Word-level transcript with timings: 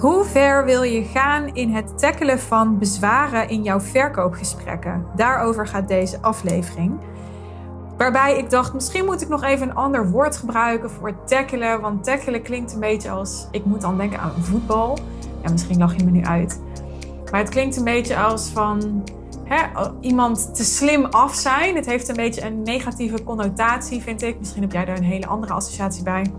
Hoe 0.00 0.24
ver 0.24 0.64
wil 0.64 0.82
je 0.82 1.04
gaan 1.04 1.54
in 1.54 1.74
het 1.74 1.98
tackelen 1.98 2.38
van 2.38 2.78
bezwaren 2.78 3.48
in 3.48 3.62
jouw 3.62 3.80
verkoopgesprekken? 3.80 5.06
Daarover 5.16 5.66
gaat 5.66 5.88
deze 5.88 6.20
aflevering. 6.20 7.00
Waarbij 7.96 8.38
ik 8.38 8.50
dacht, 8.50 8.74
misschien 8.74 9.04
moet 9.04 9.22
ik 9.22 9.28
nog 9.28 9.42
even 9.42 9.68
een 9.68 9.74
ander 9.74 10.10
woord 10.10 10.36
gebruiken 10.36 10.90
voor 10.90 11.24
tackelen. 11.24 11.80
Want 11.80 12.04
tackelen 12.04 12.42
klinkt 12.42 12.72
een 12.72 12.80
beetje 12.80 13.10
als, 13.10 13.48
ik 13.50 13.64
moet 13.64 13.80
dan 13.80 13.96
denken 13.96 14.20
aan 14.20 14.32
voetbal. 14.38 14.98
Ja, 15.42 15.50
misschien 15.50 15.78
lach 15.78 15.96
je 15.96 16.04
me 16.04 16.10
nu 16.10 16.24
uit. 16.24 16.60
Maar 17.30 17.40
het 17.40 17.48
klinkt 17.48 17.76
een 17.76 17.84
beetje 17.84 18.16
als 18.16 18.48
van 18.48 19.04
hè, 19.44 19.66
iemand 20.00 20.54
te 20.54 20.64
slim 20.64 21.04
af 21.04 21.34
zijn. 21.34 21.76
Het 21.76 21.86
heeft 21.86 22.08
een 22.08 22.16
beetje 22.16 22.46
een 22.46 22.62
negatieve 22.62 23.22
connotatie, 23.22 24.02
vind 24.02 24.22
ik. 24.22 24.38
Misschien 24.38 24.62
heb 24.62 24.72
jij 24.72 24.84
daar 24.84 24.96
een 24.96 25.02
hele 25.02 25.26
andere 25.26 25.52
associatie 25.52 26.02
bij. 26.02 26.32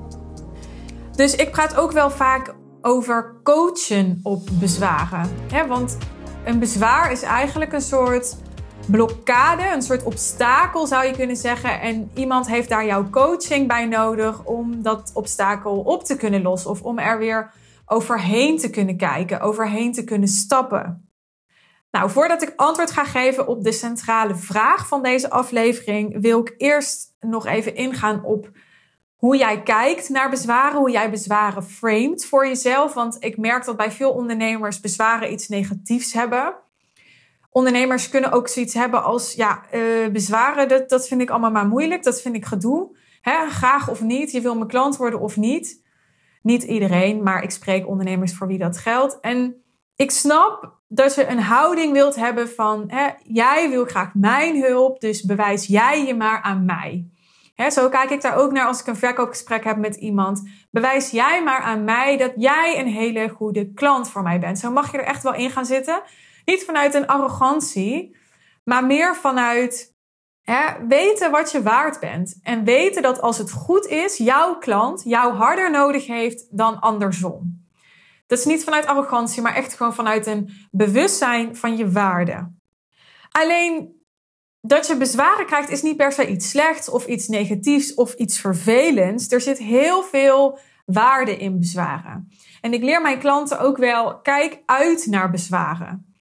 Dus 1.16 1.36
ik 1.36 1.52
praat 1.52 1.78
ook 1.78 1.91
wel 1.91 2.09
vaak 2.09 2.54
over 2.82 3.36
coachen 3.44 4.20
op 4.24 4.50
bezwaren. 4.60 5.30
Want 5.68 5.98
een 6.46 6.60
bezwaar 6.60 7.12
is 7.12 7.21
eigenlijk 7.21 7.74
een 7.74 7.82
soort 7.82 8.36
blokkade, 8.88 9.71
een 9.74 9.82
soort 9.82 10.04
obstakel 10.04 10.88
zou 10.88 11.06
je 11.06 11.14
kunnen 11.16 11.36
zeggen. 11.36 11.82
En 11.82 12.12
iemand 12.14 12.48
heeft 12.48 12.70
daar 12.70 12.86
jouw 12.86 13.10
coaching 13.10 13.68
bij 13.68 13.86
nodig 13.86 14.44
om 14.44 14.82
dat 14.82 15.12
obstakel 15.14 15.80
op 15.80 16.04
te 16.04 16.16
kunnen 16.16 16.42
lossen 16.42 16.70
of 16.70 16.82
om 16.82 17.00
er 17.00 17.18
weer 17.18 17.52
overheen 17.86 18.57
te 18.57 18.70
kunnen 18.70 18.98
kijken, 18.98 19.40
overheen 19.40 19.93
te 19.93 20.04
kunnen 20.04 20.28
stappen. 20.28 21.10
Nou, 21.92 22.10
voordat 22.10 22.42
ik 22.42 22.54
antwoord 22.56 22.92
ga 22.92 23.04
geven 23.04 23.48
op 23.48 23.64
de 23.64 23.71
centrale 23.71 24.36
vraag 24.36 24.88
van 24.88 25.04
deze 25.04 25.29
aflevering, 25.29 26.21
wil 26.21 26.40
ik 26.40 26.54
eerst 26.57 27.16
nog 27.20 27.46
even 27.46 27.76
ingaan 27.76 28.24
op 28.24 28.50
hoe 29.21 29.38
jij 29.38 29.61
kijkt 29.61 30.10
naar 30.10 30.30
bezwaren, 30.30 30.80
hoe 30.80 30.92
jij 30.92 31.10
bezwaren 31.10 31.64
framed 31.64 32.25
voor 32.25 32.48
jezelf. 32.48 32.94
Want 32.94 33.17
ik 33.20 33.38
merk 33.38 33.66
dat 33.66 33.78
bij 33.78 33.92
veel 33.92 34.12
ondernemers 34.12 34.80
bezwaren 34.80 35.32
iets 35.32 35.48
negatiefs 35.48 36.14
hebben. 36.14 36.56
Ondernemers 37.50 38.10
kunnen 38.10 38.32
ook 38.32 38.48
zoiets 38.48 38.73
hebben 38.73 39.04
als, 39.04 39.34
ja, 39.34 39.64
uh, 39.73 40.08
bezwaren, 40.12 40.68
dat, 40.68 40.90
dat 40.90 41.08
vind 41.08 41.22
ik 41.22 41.30
allemaal 41.30 41.52
maar 41.52 41.68
moeilijk, 41.68 42.04
dat 42.04 42.22
vind 42.22 42.36
ik 42.36 42.45
gedoe. 42.45 42.98
Graag 43.50 43.90
of 43.90 44.02
niet, 44.02 44.32
je 44.32 44.42
wil 44.42 44.56
mijn 44.56 44.68
klant 44.68 44.98
worden 44.98 45.20
of 45.20 45.38
niet. 45.38 45.84
Niet 46.42 46.64
iedereen, 46.64 47.23
maar 47.23 47.44
ik 47.44 47.52
spreek 47.52 47.88
ondernemers 47.88 48.34
voor 48.34 48.48
wie 48.48 48.58
dat 48.58 48.78
geldt. 48.78 49.20
En 49.20 49.56
ik 49.95 50.12
snap 50.12 50.80
dat 50.88 51.16
je 51.16 51.28
een 51.28 51.42
houding 51.42 51.94
wilt 51.94 52.16
hebben 52.16 52.50
van, 52.50 52.92
jij 53.23 53.70
wil 53.70 53.86
graag 53.86 54.14
mijn 54.14 54.62
hulp, 54.62 55.00
dus 55.00 55.23
bewijs 55.23 55.66
jij 55.66 56.06
je 56.06 56.16
maar 56.16 56.42
aan 56.42 56.66
mij 56.66 57.12
zo 57.56 57.90
kijk 57.90 58.10
ik 58.10 58.22
daar 58.22 58.36
ook 58.36 58.52
naar 58.52 58.66
als 58.66 58.80
ik 58.80 58.88
een 58.88 58.96
verkoopgesprek 58.96 59.64
heb 59.64 59.78
met 59.78 59.96
iemand. 59.96 60.50
Bewijs 60.72 61.10
jij 61.10 61.44
maar 61.44 61.60
aan 61.60 61.84
mij 61.84 62.18
dat 62.18 62.32
jij 62.36 62.80
een 62.80 62.88
hele 62.88 63.30
goede 63.30 63.74
klant 63.74 64.10
voor 64.10 64.22
mij 64.22 64.40
bent. 64.40 64.60
Zo 64.60 64.72
mag 64.72 64.92
je 64.92 64.98
er 64.98 65.04
echt 65.04 65.24
wel 65.24 65.34
in 65.34 65.50
gaan 65.50 65.66
zitten. 65.66 66.02
Niet 66.46 66.64
vanuit 66.64 66.94
een 66.94 67.08
arrogantie, 67.08 68.18
maar 68.64 68.86
meer 68.86 69.16
vanuit 69.16 69.96
weten 70.88 71.32
wat 71.32 71.52
je 71.52 71.62
waard 71.62 72.00
bent. 72.00 72.40
En 72.44 72.64
weten 72.64 73.02
dat 73.02 73.22
als 73.22 73.38
het 73.38 73.52
goed 73.52 73.86
is, 73.86 74.18
jouw 74.18 74.58
klant 74.58 75.04
jou 75.04 75.34
harder 75.34 75.72
nodig 75.72 76.08
heeft 76.08 76.58
dan 76.58 76.80
andersom. 76.80 77.66
Dat 78.28 78.40
is 78.40 78.46
niet 78.46 78.64
vanuit 78.64 78.86
arrogantie, 78.86 79.42
maar 79.42 79.56
echt 79.56 79.74
gewoon 79.74 79.94
vanuit 79.94 80.28
een 80.28 80.68
bewustzijn 80.72 81.56
van 81.56 81.78
je 81.78 81.92
waarde. 81.92 82.52
Alleen 83.32 84.01
dat 84.62 84.88
je 84.88 84.98
bezwaren 84.98 85.45
krijgt 85.45 85.70
is 85.70 85.81
niet 85.81 85.98
per 85.98 86.12
se 86.12 86.28
iets 86.28 86.50
slechts 86.50 86.90
of 86.90 87.06
iets 87.06 87.28
negatiefs 87.28 87.94
of 87.94 88.14
iets 88.14 88.40
vervelends. 88.40 89.31
Er 89.31 89.42
zit 89.42 89.58
heel 89.58 90.04
veel 90.04 90.59
waarde 90.86 91.38
in 91.38 91.59
bezwaren. 91.59 92.31
En 92.62 92.73
ik 92.73 92.84
leer 92.84 93.02
mijn 93.02 93.20
klanten 93.20 93.59
ook 93.59 93.78
wel, 93.78 94.20
kijk 94.20 94.59
uit 94.66 95.06
naar 95.06 95.32
bezwaren. 95.32 96.16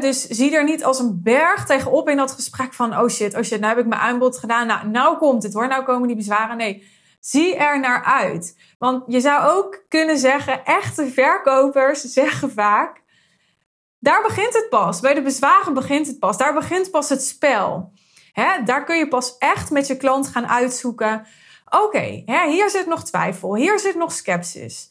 dus 0.00 0.26
zie 0.28 0.56
er 0.56 0.64
niet 0.64 0.84
als 0.84 0.98
een 0.98 1.22
berg 1.22 1.66
tegenop 1.66 2.08
in 2.08 2.16
dat 2.16 2.32
gesprek 2.32 2.74
van, 2.74 2.98
oh 2.98 3.08
shit, 3.08 3.36
oh 3.36 3.42
shit, 3.42 3.60
nou 3.60 3.74
heb 3.74 3.84
ik 3.84 3.90
mijn 3.90 4.00
aanbod 4.00 4.38
gedaan. 4.38 4.66
Nou, 4.66 4.88
nou 4.88 5.18
komt 5.18 5.42
het 5.42 5.52
hoor, 5.52 5.68
nou 5.68 5.84
komen 5.84 6.06
die 6.06 6.16
bezwaren. 6.16 6.56
Nee, 6.56 6.86
zie 7.20 7.56
er 7.56 7.80
naar 7.80 8.04
uit. 8.04 8.56
Want 8.78 9.04
je 9.06 9.20
zou 9.20 9.50
ook 9.50 9.84
kunnen 9.88 10.18
zeggen, 10.18 10.64
echte 10.64 11.06
verkopers 11.06 12.00
zeggen 12.00 12.50
vaak, 12.50 13.01
daar 14.02 14.22
begint 14.22 14.54
het 14.54 14.68
pas. 14.68 15.00
Bij 15.00 15.14
de 15.14 15.22
bezwaren 15.22 15.74
begint 15.74 16.06
het 16.06 16.18
pas. 16.18 16.36
Daar 16.36 16.54
begint 16.54 16.90
pas 16.90 17.08
het 17.08 17.24
spel. 17.24 17.92
Hè? 18.32 18.62
Daar 18.64 18.84
kun 18.84 18.96
je 18.96 19.08
pas 19.08 19.36
echt 19.38 19.70
met 19.70 19.86
je 19.86 19.96
klant 19.96 20.26
gaan 20.26 20.46
uitzoeken. 20.46 21.26
Oké, 21.68 22.22
hier 22.26 22.70
zit 22.70 22.86
nog 22.86 23.04
twijfel. 23.04 23.56
Hier 23.56 23.78
zit 23.78 23.94
nog 23.94 24.12
sceptisch. 24.12 24.90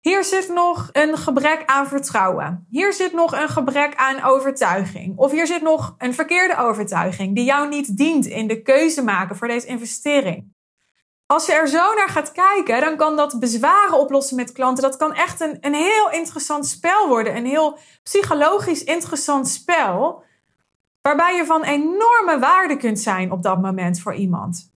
Hier 0.00 0.24
zit 0.24 0.48
nog 0.48 0.88
een 0.92 1.16
gebrek 1.16 1.62
aan 1.66 1.86
vertrouwen. 1.86 2.66
Hier 2.70 2.92
zit 2.92 3.12
nog 3.12 3.32
een 3.32 3.48
gebrek 3.48 3.94
aan 3.96 4.22
overtuiging. 4.22 5.18
Of 5.18 5.30
hier 5.30 5.46
zit 5.46 5.62
nog 5.62 5.94
een 5.98 6.14
verkeerde 6.14 6.56
overtuiging 6.56 7.34
die 7.34 7.44
jou 7.44 7.68
niet 7.68 7.96
dient 7.96 8.26
in 8.26 8.46
de 8.46 8.62
keuze 8.62 9.02
maken 9.02 9.36
voor 9.36 9.48
deze 9.48 9.66
investering 9.66 10.52
als 11.30 11.46
je 11.46 11.52
er 11.52 11.68
zo 11.68 11.94
naar 11.94 12.08
gaat 12.08 12.32
kijken, 12.32 12.80
dan 12.80 12.96
kan 12.96 13.16
dat 13.16 13.38
bezwaren 13.38 13.98
oplossen 13.98 14.36
met 14.36 14.52
klanten. 14.52 14.82
Dat 14.82 14.96
kan 14.96 15.14
echt 15.14 15.40
een, 15.40 15.56
een 15.60 15.74
heel 15.74 16.10
interessant 16.10 16.66
spel 16.66 17.08
worden. 17.08 17.36
Een 17.36 17.46
heel 17.46 17.78
psychologisch 18.02 18.84
interessant 18.84 19.48
spel. 19.48 20.24
Waarbij 21.00 21.36
je 21.36 21.44
van 21.44 21.62
enorme 21.62 22.38
waarde 22.40 22.76
kunt 22.76 22.98
zijn 22.98 23.32
op 23.32 23.42
dat 23.42 23.62
moment 23.62 24.00
voor 24.00 24.14
iemand. 24.14 24.72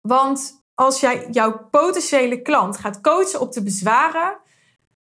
Want 0.00 0.64
als 0.74 1.00
jij 1.00 1.26
jouw 1.30 1.68
potentiële 1.70 2.42
klant 2.42 2.76
gaat 2.76 3.00
coachen 3.00 3.40
op 3.40 3.52
de 3.52 3.62
bezwaren, 3.62 4.38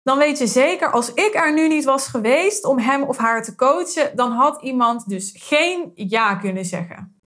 dan 0.03 0.18
weet 0.18 0.38
je 0.38 0.47
zeker, 0.47 0.91
als 0.91 1.13
ik 1.13 1.31
er 1.34 1.53
nu 1.53 1.68
niet 1.68 1.84
was 1.84 2.07
geweest 2.07 2.66
om 2.66 2.80
hem 2.80 3.03
of 3.03 3.18
haar 3.18 3.44
te 3.44 3.56
coachen, 3.56 4.16
dan 4.16 4.31
had 4.31 4.62
iemand 4.62 5.09
dus 5.09 5.31
geen 5.38 5.91
ja 5.96 6.35
kunnen 6.35 6.66
zeggen 6.66 7.21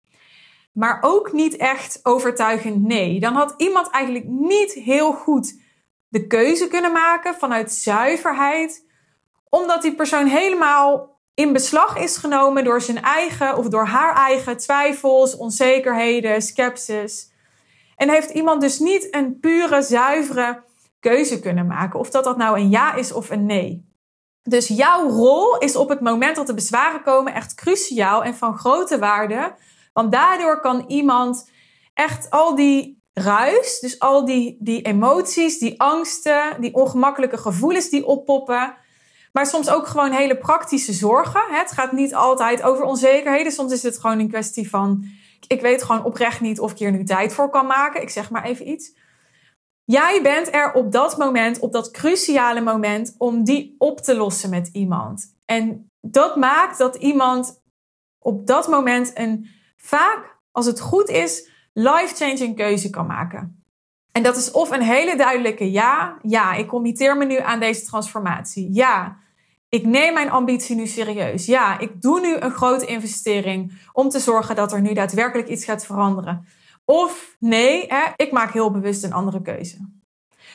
maar 0.75 0.99
ook 1.01 1.33
niet 1.33 1.57
echt 1.57 2.01
overtuigend 2.03 2.83
nee. 2.83 3.21
Dan 3.21 3.35
had 3.35 3.55
iemand 3.57 3.91
eigenlijk 3.91 4.25
niet 4.29 4.73
heel 4.73 5.13
goed 5.13 5.61
de 6.09 6.27
keuze 6.27 6.69
kunnen 6.69 6.93
maken 6.93 7.35
vanuit 7.35 7.73
zuiverheid, 7.73 8.87
omdat 9.49 9.83
die 9.83 9.95
persoon 9.95 10.27
helemaal 10.27 11.19
in 11.35 11.53
beslag 11.53 11.97
is 11.97 12.17
genomen 12.17 12.65
door 12.65 12.81
zijn 12.81 13.03
eigen 13.03 13.57
of 13.57 13.69
door 13.69 13.87
haar 13.87 14.17
eigen 14.17 14.57
twijfels, 14.57 15.37
onzekerheden, 15.37 16.43
sceptisch. 16.43 17.33
En 17.97 18.11
heeft 18.11 18.31
iemand 18.31 18.61
dus 18.61 18.79
niet 18.79 19.15
een 19.15 19.41
pure, 19.41 19.83
zuivere 19.83 20.63
keuze 21.01 21.41
kunnen 21.41 21.67
maken. 21.67 21.99
Of 21.99 22.11
dat 22.11 22.25
dat 22.25 22.37
nou 22.37 22.59
een 22.59 22.71
ja 22.71 22.95
is 22.95 23.13
of 23.13 23.31
een 23.31 23.47
nee. 23.47 23.93
Dus 24.43 24.69
jouw 24.69 25.09
rol 25.09 25.59
is 25.59 25.77
op 25.77 25.89
het 25.89 26.01
moment 26.01 26.37
dat 26.37 26.47
de 26.47 26.55
bezwaren 26.55 27.03
komen 27.03 27.35
echt 27.35 27.55
cruciaal 27.55 28.25
en 28.25 28.35
van 28.35 28.59
grote 28.59 28.99
waarde 28.99 29.55
want 29.95 30.13
daardoor 30.13 30.61
kan 30.61 30.85
iemand 30.89 31.51
echt 31.95 32.31
al 32.31 32.55
die 32.55 33.03
ruis, 33.13 33.81
dus 33.81 33.99
al 33.99 34.25
die, 34.25 34.57
die 34.61 34.83
emoties, 34.83 35.59
die 35.59 35.81
angsten, 35.81 36.61
die 36.61 36.75
ongemakkelijke 36.75 37.39
gevoelens 37.39 37.89
die 37.89 38.07
oppoppen, 38.07 38.75
maar 39.33 39.47
soms 39.47 39.71
ook 39.71 39.87
gewoon 39.87 40.13
hele 40.13 40.39
praktische 40.39 40.93
zorgen. 40.93 41.43
Het 41.49 41.73
gaat 41.73 41.93
niet 41.93 42.15
altijd 42.15 42.63
over 42.63 42.85
onzekerheden. 42.85 43.53
Soms 43.53 43.73
is 43.73 43.83
het 43.83 43.99
gewoon 43.99 44.19
een 44.19 44.29
kwestie 44.29 44.71
van: 44.71 45.05
ik 45.49 45.61
weet 45.61 45.83
gewoon 45.83 46.05
oprecht 46.05 46.41
niet 46.41 46.61
of 46.61 46.71
ik 46.71 46.79
hier 46.79 46.93
nu 46.93 47.05
tijd 47.05 47.35
voor 47.35 47.51
kan 47.51 47.67
maken. 47.67 48.03
Ik 48.03 48.11
zeg 48.11 48.31
maar 48.31 48.45
even 48.45 48.69
iets. 48.69 48.97
Jij 49.85 50.23
bent 50.23 50.55
er 50.55 50.73
op 50.73 50.93
dat 50.93 51.17
moment, 51.17 51.59
op 51.59 51.73
dat 51.73 51.91
cruciale 51.91 52.61
moment, 52.61 53.15
om 53.19 53.45
die 53.45 53.75
op 53.79 54.01
te 54.01 54.17
lossen 54.17 54.51
met 54.51 54.69
iemand. 54.73 55.37
En 55.45 55.91
dat 56.01 56.37
maakt 56.37 56.79
dat 56.79 56.97
iemand 56.97 57.63
op 58.19 58.47
dat 58.47 58.69
moment 58.69 59.11
een 59.15 59.49
vaak, 59.85 60.37
als 60.51 60.67
het 60.67 60.81
goed 60.81 61.09
is, 61.09 61.49
life-changing 61.73 62.57
keuze 62.57 62.91
kan 62.91 63.07
maken. 63.07 63.65
En 64.13 64.23
dat 64.23 64.37
is 64.37 64.51
of 64.51 64.71
een 64.71 64.83
hele 64.83 65.17
duidelijke 65.17 65.71
ja, 65.71 66.19
ja, 66.23 66.55
ik 66.55 66.67
committeer 66.67 67.17
me 67.17 67.25
nu 67.25 67.39
aan 67.39 67.61
deze 67.61 67.85
transformatie. 67.85 68.69
Ja, 68.73 69.17
ik 69.69 69.87
neem 69.87 70.15
mijn 70.15 70.31
ambitie 70.31 70.77
nu 70.77 70.87
serieus. 70.87 71.47
Ja, 71.47 71.79
ik 71.79 72.03
doe 72.03 72.21
nu 72.21 72.37
een 72.37 72.51
grote 72.51 72.87
investering 72.87 73.89
om 73.93 74.09
te 74.09 74.19
zorgen 74.19 74.57
dat 74.57 74.73
er 74.73 74.81
nu 74.81 74.93
daadwerkelijk 74.93 75.49
iets 75.49 75.65
gaat 75.65 75.87
veranderen. 75.87 76.47
Of 76.85 77.37
nee, 77.39 77.85
hè, 77.89 78.13
ik 78.17 78.33
maak 78.33 78.53
heel 78.53 78.71
bewust 78.71 79.05
een 79.05 79.13
andere 79.13 79.43
keuze. 79.43 79.77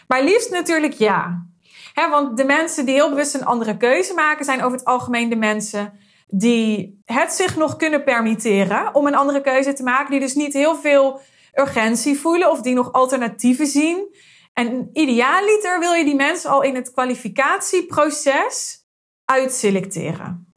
Maar 0.08 0.24
liefst 0.24 0.52
natuurlijk 0.52 0.94
ja. 0.94 1.48
Want 1.94 2.38
de 2.38 2.46
mensen 2.46 2.86
die 2.86 2.94
heel 2.94 3.10
bewust 3.10 3.36
een 3.36 3.46
andere 3.46 3.78
keuze 3.78 4.14
maken, 4.14 4.46
zijn 4.46 4.64
over 4.64 4.78
het 4.78 4.88
algemeen 4.88 5.30
de 5.30 5.36
mensen 5.36 5.94
die 6.31 7.02
het 7.06 7.31
zich 7.31 7.56
nog 7.56 7.76
kunnen 7.76 8.04
permitteren 8.04 8.96
om 8.96 9.08
een 9.08 9.16
andere 9.16 9.42
keuze 9.42 9.74
te 9.74 9.84
maken, 9.84 10.12
die 10.12 10.20
dus 10.20 10.36
niet 10.36 10.54
heel 10.54 10.76
veel 10.76 11.22
urgentie 11.54 12.20
voelen 12.20 12.52
of 12.52 12.62
die 12.62 12.74
nog 12.74 12.92
alternatieven 12.92 13.68
zien. 13.68 14.16
En 14.54 14.90
idealiter 14.94 15.80
wil 15.80 15.94
je 15.94 16.06
die 16.06 16.16
mensen 16.16 16.50
al 16.50 16.62
in 16.62 16.76
het 16.76 16.92
kwalificatieproces 16.92 18.84
uitselecteren. 19.26 20.54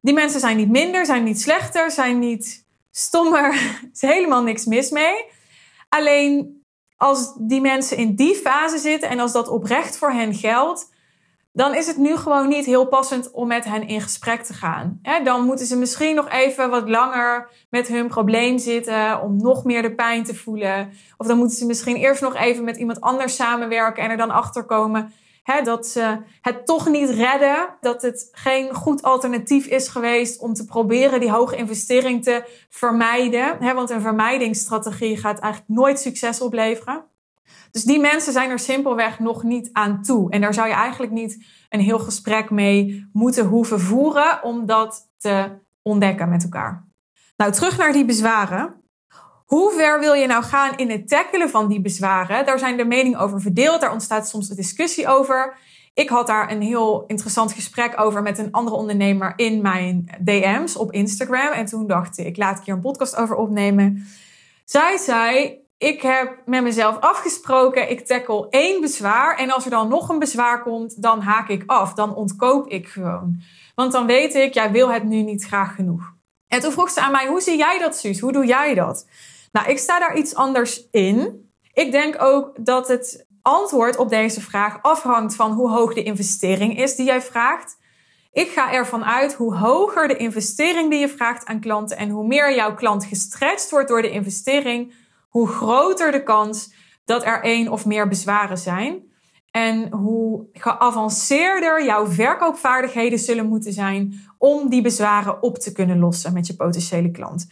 Die 0.00 0.14
mensen 0.14 0.40
zijn 0.40 0.56
niet 0.56 0.70
minder, 0.70 1.06
zijn 1.06 1.24
niet 1.24 1.40
slechter, 1.40 1.90
zijn 1.90 2.18
niet 2.18 2.66
stommer, 2.90 3.44
er 3.52 3.88
is 3.92 4.00
helemaal 4.00 4.42
niks 4.42 4.64
mis 4.64 4.90
mee. 4.90 5.24
Alleen 5.88 6.62
als 6.96 7.34
die 7.38 7.60
mensen 7.60 7.96
in 7.96 8.14
die 8.14 8.34
fase 8.34 8.78
zitten 8.78 9.08
en 9.08 9.20
als 9.20 9.32
dat 9.32 9.48
oprecht 9.48 9.98
voor 9.98 10.10
hen 10.10 10.34
geldt, 10.34 10.92
dan 11.54 11.74
is 11.74 11.86
het 11.86 11.96
nu 11.96 12.16
gewoon 12.16 12.48
niet 12.48 12.64
heel 12.64 12.86
passend 12.86 13.30
om 13.30 13.46
met 13.46 13.64
hen 13.64 13.88
in 13.88 14.00
gesprek 14.00 14.42
te 14.42 14.52
gaan. 14.52 15.00
dan 15.24 15.44
moeten 15.44 15.66
ze 15.66 15.76
misschien 15.76 16.14
nog 16.14 16.28
even 16.28 16.70
wat 16.70 16.88
langer 16.88 17.48
met 17.70 17.88
hun 17.88 18.08
probleem 18.08 18.58
zitten 18.58 19.22
om 19.22 19.36
nog 19.36 19.64
meer 19.64 19.82
de 19.82 19.94
pijn 19.94 20.24
te 20.24 20.34
voelen. 20.34 20.92
Of 21.16 21.26
dan 21.26 21.38
moeten 21.38 21.56
ze 21.56 21.66
misschien 21.66 21.96
eerst 21.96 22.22
nog 22.22 22.36
even 22.36 22.64
met 22.64 22.76
iemand 22.76 23.00
anders 23.00 23.36
samenwerken 23.36 24.02
en 24.02 24.10
er 24.10 24.16
dan 24.16 24.30
achter 24.30 24.64
komen 24.64 25.12
dat 25.64 25.86
ze 25.86 26.18
het 26.40 26.66
toch 26.66 26.88
niet 26.88 27.10
redden. 27.10 27.68
Dat 27.80 28.02
het 28.02 28.28
geen 28.32 28.74
goed 28.74 29.02
alternatief 29.02 29.66
is 29.66 29.88
geweest 29.88 30.40
om 30.40 30.54
te 30.54 30.64
proberen 30.64 31.20
die 31.20 31.30
hoge 31.30 31.56
investering 31.56 32.22
te 32.22 32.44
vermijden. 32.70 33.74
want 33.74 33.90
een 33.90 34.00
vermijdingsstrategie 34.00 35.16
gaat 35.16 35.38
eigenlijk 35.38 35.72
nooit 35.80 36.00
succes 36.00 36.40
opleveren. 36.40 37.04
Dus 37.74 37.84
die 37.84 38.00
mensen 38.00 38.32
zijn 38.32 38.50
er 38.50 38.58
simpelweg 38.58 39.18
nog 39.18 39.42
niet 39.42 39.70
aan 39.72 40.02
toe. 40.02 40.30
En 40.30 40.40
daar 40.40 40.54
zou 40.54 40.68
je 40.68 40.74
eigenlijk 40.74 41.12
niet 41.12 41.44
een 41.68 41.80
heel 41.80 41.98
gesprek 41.98 42.50
mee 42.50 43.08
moeten 43.12 43.46
hoeven 43.46 43.80
voeren 43.80 44.42
om 44.42 44.66
dat 44.66 45.10
te 45.18 45.48
ontdekken 45.82 46.28
met 46.28 46.42
elkaar. 46.42 46.88
Nou, 47.36 47.52
terug 47.52 47.78
naar 47.78 47.92
die 47.92 48.04
bezwaren. 48.04 48.74
Hoe 49.44 49.72
ver 49.72 50.00
wil 50.00 50.12
je 50.12 50.26
nou 50.26 50.42
gaan 50.42 50.76
in 50.76 50.90
het 50.90 51.08
tackelen 51.08 51.50
van 51.50 51.68
die 51.68 51.80
bezwaren? 51.80 52.46
Daar 52.46 52.58
zijn 52.58 52.76
de 52.76 52.84
meningen 52.84 53.18
over 53.18 53.40
verdeeld. 53.40 53.80
Daar 53.80 53.92
ontstaat 53.92 54.28
soms 54.28 54.50
een 54.50 54.56
discussie 54.56 55.08
over. 55.08 55.56
Ik 55.94 56.08
had 56.08 56.26
daar 56.26 56.50
een 56.50 56.62
heel 56.62 57.04
interessant 57.06 57.52
gesprek 57.52 58.00
over 58.00 58.22
met 58.22 58.38
een 58.38 58.52
andere 58.52 58.76
ondernemer 58.76 59.32
in 59.36 59.62
mijn 59.62 60.08
DM's 60.20 60.76
op 60.76 60.92
Instagram. 60.92 61.52
En 61.52 61.64
toen 61.64 61.86
dacht 61.86 62.18
ik, 62.18 62.36
laat 62.36 62.58
ik 62.58 62.64
hier 62.64 62.74
een 62.74 62.80
podcast 62.80 63.16
over 63.16 63.36
opnemen. 63.36 64.06
Zij 64.64 64.96
zei, 64.96 65.62
ik 65.84 66.02
heb 66.02 66.42
met 66.46 66.62
mezelf 66.62 67.00
afgesproken, 67.00 67.90
ik 67.90 68.06
tackle 68.06 68.46
één 68.50 68.80
bezwaar. 68.80 69.36
En 69.38 69.50
als 69.50 69.64
er 69.64 69.70
dan 69.70 69.88
nog 69.88 70.08
een 70.08 70.18
bezwaar 70.18 70.62
komt, 70.62 71.02
dan 71.02 71.20
haak 71.20 71.48
ik 71.48 71.62
af. 71.66 71.94
Dan 71.94 72.14
ontkoop 72.14 72.68
ik 72.68 72.88
gewoon. 72.88 73.40
Want 73.74 73.92
dan 73.92 74.06
weet 74.06 74.34
ik, 74.34 74.54
jij 74.54 74.70
wil 74.70 74.90
het 74.90 75.04
nu 75.04 75.22
niet 75.22 75.44
graag 75.44 75.74
genoeg. 75.74 76.12
En 76.48 76.60
toen 76.60 76.72
vroeg 76.72 76.90
ze 76.90 77.00
aan 77.00 77.12
mij, 77.12 77.26
hoe 77.26 77.40
zie 77.40 77.56
jij 77.56 77.78
dat, 77.78 77.96
Suus? 77.96 78.20
Hoe 78.20 78.32
doe 78.32 78.46
jij 78.46 78.74
dat? 78.74 79.06
Nou, 79.52 79.68
ik 79.68 79.78
sta 79.78 79.98
daar 79.98 80.16
iets 80.16 80.34
anders 80.34 80.88
in. 80.90 81.48
Ik 81.72 81.92
denk 81.92 82.22
ook 82.22 82.64
dat 82.64 82.88
het 82.88 83.26
antwoord 83.42 83.96
op 83.96 84.08
deze 84.08 84.40
vraag 84.40 84.82
afhangt 84.82 85.34
van 85.34 85.52
hoe 85.52 85.70
hoog 85.70 85.94
de 85.94 86.02
investering 86.02 86.78
is 86.78 86.96
die 86.96 87.06
jij 87.06 87.22
vraagt. 87.22 87.76
Ik 88.32 88.48
ga 88.48 88.72
ervan 88.72 89.04
uit 89.04 89.34
hoe 89.34 89.56
hoger 89.56 90.08
de 90.08 90.16
investering 90.16 90.90
die 90.90 90.98
je 91.00 91.08
vraagt 91.08 91.46
aan 91.46 91.60
klanten 91.60 91.96
en 91.96 92.08
hoe 92.08 92.26
meer 92.26 92.54
jouw 92.54 92.74
klant 92.74 93.04
gestretched 93.04 93.70
wordt 93.70 93.88
door 93.88 94.02
de 94.02 94.10
investering, 94.10 94.92
hoe 95.34 95.48
groter 95.48 96.12
de 96.12 96.22
kans 96.22 96.74
dat 97.04 97.24
er 97.24 97.42
één 97.42 97.68
of 97.68 97.86
meer 97.86 98.08
bezwaren 98.08 98.58
zijn. 98.58 99.02
En 99.50 99.92
hoe 99.92 100.46
geavanceerder 100.52 101.84
jouw 101.84 102.06
verkoopvaardigheden 102.06 103.18
zullen 103.18 103.46
moeten 103.46 103.72
zijn 103.72 104.20
om 104.38 104.68
die 104.68 104.82
bezwaren 104.82 105.42
op 105.42 105.58
te 105.58 105.72
kunnen 105.72 105.98
lossen 105.98 106.32
met 106.32 106.46
je 106.46 106.56
potentiële 106.56 107.10
klant. 107.10 107.46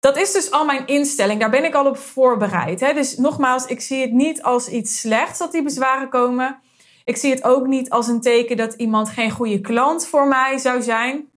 Dat 0.00 0.16
is 0.16 0.32
dus 0.32 0.50
al 0.50 0.64
mijn 0.64 0.86
instelling. 0.86 1.40
Daar 1.40 1.50
ben 1.50 1.64
ik 1.64 1.74
al 1.74 1.86
op 1.86 1.96
voorbereid. 1.96 2.80
Hè? 2.80 2.92
Dus 2.92 3.16
nogmaals, 3.16 3.66
ik 3.66 3.80
zie 3.80 4.00
het 4.00 4.12
niet 4.12 4.42
als 4.42 4.68
iets 4.68 5.00
slechts 5.00 5.38
dat 5.38 5.52
die 5.52 5.62
bezwaren 5.62 6.08
komen. 6.08 6.58
Ik 7.04 7.16
zie 7.16 7.30
het 7.30 7.44
ook 7.44 7.66
niet 7.66 7.90
als 7.90 8.08
een 8.08 8.20
teken 8.20 8.56
dat 8.56 8.74
iemand 8.74 9.08
geen 9.08 9.30
goede 9.30 9.60
klant 9.60 10.06
voor 10.06 10.28
mij 10.28 10.58
zou 10.58 10.82
zijn. 10.82 11.28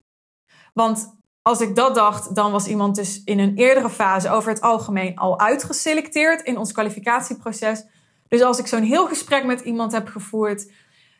Want 0.73 1.16
als 1.47 1.61
ik 1.61 1.75
dat 1.75 1.95
dacht, 1.95 2.35
dan 2.35 2.51
was 2.51 2.67
iemand 2.67 2.95
dus 2.95 3.21
in 3.25 3.39
een 3.39 3.55
eerdere 3.55 3.89
fase 3.89 4.29
over 4.29 4.51
het 4.51 4.61
algemeen 4.61 5.17
al 5.17 5.39
uitgeselecteerd 5.39 6.41
in 6.41 6.57
ons 6.57 6.71
kwalificatieproces. 6.71 7.83
Dus 8.27 8.41
als 8.41 8.59
ik 8.59 8.67
zo'n 8.67 8.83
heel 8.83 9.07
gesprek 9.07 9.45
met 9.45 9.61
iemand 9.61 9.91
heb 9.91 10.07
gevoerd, 10.07 10.71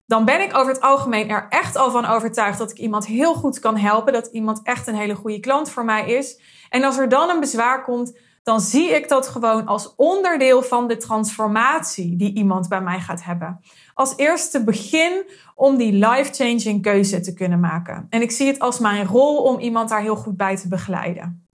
dan 0.06 0.26
ben 0.26 0.42
ik 0.42 0.58
over 0.58 0.74
het 0.74 0.82
algemeen 0.82 1.30
er 1.30 1.46
echt 1.50 1.76
al 1.76 1.92
van 1.92 2.06
overtuigd 2.06 2.58
dat 2.58 2.72
ik 2.72 2.78
iemand 2.78 3.06
heel 3.06 3.34
goed 3.34 3.60
kan 3.60 3.78
helpen. 3.78 4.14
Dat 4.14 4.28
iemand 4.28 4.60
echt 4.64 4.88
een 4.88 4.96
hele 4.96 5.16
goede 5.16 5.40
klant 5.40 5.70
voor 5.70 5.86
mij 5.86 6.08
is. 6.08 6.40
En 6.70 6.84
als 6.84 6.98
er 6.98 7.10
dan 7.10 7.30
een 7.30 7.40
bezwaar 7.40 7.84
komt, 7.84 8.18
dan 8.48 8.62
zie 8.62 8.90
ik 8.90 9.10
dat 9.10 9.28
gewoon 9.28 9.66
als 9.66 9.94
onderdeel 9.96 10.62
van 10.64 10.88
de 10.88 10.98
transformatie 10.98 12.16
die 12.16 12.34
iemand 12.34 12.70
bij 12.70 12.82
mij 12.82 13.00
gaat 13.00 13.24
hebben. 13.24 13.60
Als 13.94 14.14
eerste 14.18 14.64
begin 14.64 15.24
om 15.56 15.78
die 15.78 15.92
life-changing 15.94 16.82
keuze 16.82 17.20
te 17.20 17.34
kunnen 17.34 17.60
maken. 17.60 18.08
En 18.10 18.22
ik 18.22 18.32
zie 18.32 18.48
het 18.48 18.60
als 18.60 18.80
mijn 18.80 19.06
rol 19.06 19.38
om 19.38 19.60
iemand 19.60 19.90
daar 19.90 20.02
heel 20.02 20.16
goed 20.16 20.38
bij 20.38 20.58
te 20.58 20.68
begeleiden. 20.68 21.48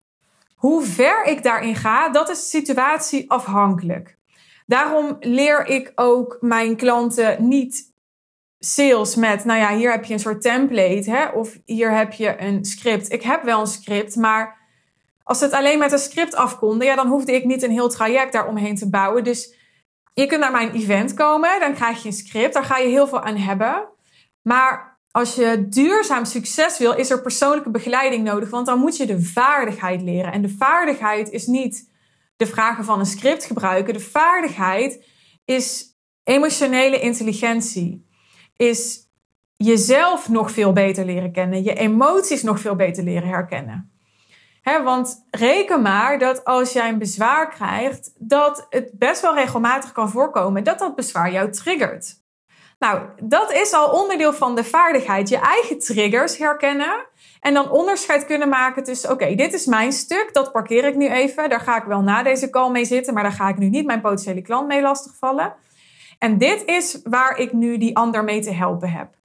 Hoe 0.54 0.82
ver 0.82 1.24
ik 1.24 1.42
daarin 1.42 1.76
ga, 1.76 2.08
dat 2.08 2.30
is 2.30 2.50
situatieafhankelijk. 2.50 4.18
Daarom 4.66 5.16
leer 5.20 5.66
ik 5.66 5.92
ook 5.94 6.36
mijn 6.40 6.76
klanten 6.76 7.48
niet 7.48 7.92
sales 8.58 9.14
met, 9.14 9.44
nou 9.44 9.58
ja, 9.58 9.76
hier 9.76 9.90
heb 9.90 10.04
je 10.04 10.12
een 10.12 10.20
soort 10.20 10.42
template, 10.42 11.10
hè, 11.10 11.26
of 11.26 11.58
hier 11.64 11.96
heb 11.96 12.12
je 12.12 12.40
een 12.40 12.64
script. 12.64 13.12
Ik 13.12 13.22
heb 13.22 13.42
wel 13.42 13.60
een 13.60 13.66
script, 13.66 14.16
maar 14.16 14.61
als 15.24 15.40
het 15.40 15.52
alleen 15.52 15.78
met 15.78 15.92
een 15.92 15.98
script 15.98 16.34
afkonde, 16.34 16.84
ja, 16.84 16.94
dan 16.94 17.08
hoefde 17.08 17.32
ik 17.32 17.44
niet 17.44 17.62
een 17.62 17.70
heel 17.70 17.88
traject 17.88 18.32
daaromheen 18.32 18.76
te 18.76 18.90
bouwen. 18.90 19.24
Dus 19.24 19.54
je 20.14 20.26
kunt 20.26 20.40
naar 20.40 20.50
mijn 20.50 20.72
event 20.72 21.14
komen, 21.14 21.60
dan 21.60 21.74
krijg 21.74 22.02
je 22.02 22.08
een 22.08 22.14
script, 22.14 22.54
daar 22.54 22.64
ga 22.64 22.78
je 22.78 22.88
heel 22.88 23.06
veel 23.06 23.22
aan 23.22 23.36
hebben. 23.36 23.88
Maar 24.42 25.00
als 25.10 25.34
je 25.34 25.66
duurzaam 25.68 26.24
succes 26.24 26.78
wil, 26.78 26.94
is 26.94 27.10
er 27.10 27.22
persoonlijke 27.22 27.70
begeleiding 27.70 28.24
nodig, 28.24 28.50
want 28.50 28.66
dan 28.66 28.78
moet 28.78 28.96
je 28.96 29.06
de 29.06 29.22
vaardigheid 29.22 30.02
leren. 30.02 30.32
En 30.32 30.42
de 30.42 30.54
vaardigheid 30.58 31.30
is 31.30 31.46
niet 31.46 31.90
de 32.36 32.46
vragen 32.46 32.84
van 32.84 32.98
een 32.98 33.06
script 33.06 33.44
gebruiken. 33.44 33.94
De 33.94 34.00
vaardigheid 34.00 35.04
is 35.44 35.96
emotionele 36.24 37.00
intelligentie 37.00 38.10
is 38.56 39.10
jezelf 39.56 40.28
nog 40.28 40.50
veel 40.50 40.72
beter 40.72 41.04
leren 41.04 41.32
kennen, 41.32 41.62
je 41.62 41.74
emoties 41.74 42.42
nog 42.42 42.60
veel 42.60 42.76
beter 42.76 43.04
leren 43.04 43.28
herkennen. 43.28 43.91
Want 44.62 45.26
reken 45.30 45.82
maar 45.82 46.18
dat 46.18 46.44
als 46.44 46.72
jij 46.72 46.88
een 46.88 46.98
bezwaar 46.98 47.48
krijgt, 47.48 48.12
dat 48.18 48.66
het 48.70 48.90
best 48.92 49.20
wel 49.20 49.34
regelmatig 49.34 49.92
kan 49.92 50.10
voorkomen 50.10 50.64
dat 50.64 50.78
dat 50.78 50.94
bezwaar 50.94 51.32
jou 51.32 51.50
triggert. 51.50 52.20
Nou, 52.78 53.00
dat 53.22 53.52
is 53.52 53.72
al 53.72 54.00
onderdeel 54.00 54.32
van 54.32 54.54
de 54.54 54.64
vaardigheid. 54.64 55.28
Je 55.28 55.38
eigen 55.38 55.78
triggers 55.78 56.38
herkennen 56.38 57.06
en 57.40 57.54
dan 57.54 57.70
onderscheid 57.70 58.26
kunnen 58.26 58.48
maken 58.48 58.84
tussen: 58.84 59.10
oké, 59.10 59.34
dit 59.34 59.52
is 59.52 59.66
mijn 59.66 59.92
stuk, 59.92 60.28
dat 60.32 60.52
parkeer 60.52 60.84
ik 60.84 60.96
nu 60.96 61.08
even. 61.08 61.50
Daar 61.50 61.60
ga 61.60 61.76
ik 61.76 61.84
wel 61.84 62.00
na 62.00 62.22
deze 62.22 62.50
call 62.50 62.70
mee 62.70 62.84
zitten, 62.84 63.14
maar 63.14 63.22
daar 63.22 63.32
ga 63.32 63.48
ik 63.48 63.58
nu 63.58 63.68
niet 63.68 63.86
mijn 63.86 64.00
potentiële 64.00 64.42
klant 64.42 64.68
mee 64.68 64.82
lastigvallen. 64.82 65.54
En 66.18 66.38
dit 66.38 66.64
is 66.64 67.00
waar 67.04 67.38
ik 67.38 67.52
nu 67.52 67.78
die 67.78 67.96
ander 67.96 68.24
mee 68.24 68.40
te 68.40 68.52
helpen 68.52 68.90
heb. 68.90 69.21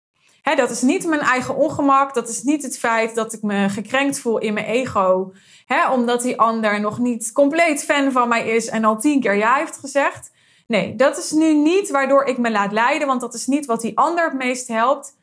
Dat 0.56 0.70
is 0.70 0.82
niet 0.82 1.06
mijn 1.06 1.22
eigen 1.22 1.56
ongemak. 1.56 2.14
Dat 2.14 2.30
is 2.30 2.44
niet 2.44 2.64
het 2.64 2.80
feit 2.80 3.16
dat 3.16 3.34
ik 3.34 3.42
me 3.42 3.70
gekrenkt 3.70 4.20
voel 4.20 4.38
in 4.38 4.54
mijn 4.54 4.66
ego. 4.66 5.34
omdat 5.94 6.22
die 6.22 6.40
ander 6.40 6.80
nog 6.80 7.00
niet 7.00 7.32
compleet 7.32 7.84
fan 7.84 8.12
van 8.12 8.28
mij 8.28 8.48
is 8.48 8.68
en 8.68 8.84
al 8.84 9.00
tien 9.00 9.20
keer 9.20 9.36
ja 9.36 9.56
heeft 9.56 9.78
gezegd. 9.78 10.32
Nee, 10.68 10.96
dat 10.96 11.18
is 11.18 11.32
nu 11.32 11.54
niet 11.54 11.90
waardoor 11.90 12.24
ik 12.24 12.38
me 12.38 12.52
laat 12.52 12.72
leiden, 12.72 13.08
want 13.08 13.22
dat 13.22 13.34
is 13.34 13.48
niet 13.48 13.66
wat 13.66 13.82
die 13.82 13.98
ander 13.98 14.24
het 14.24 14.34
meest 14.34 14.68
helpt. 14.68 15.16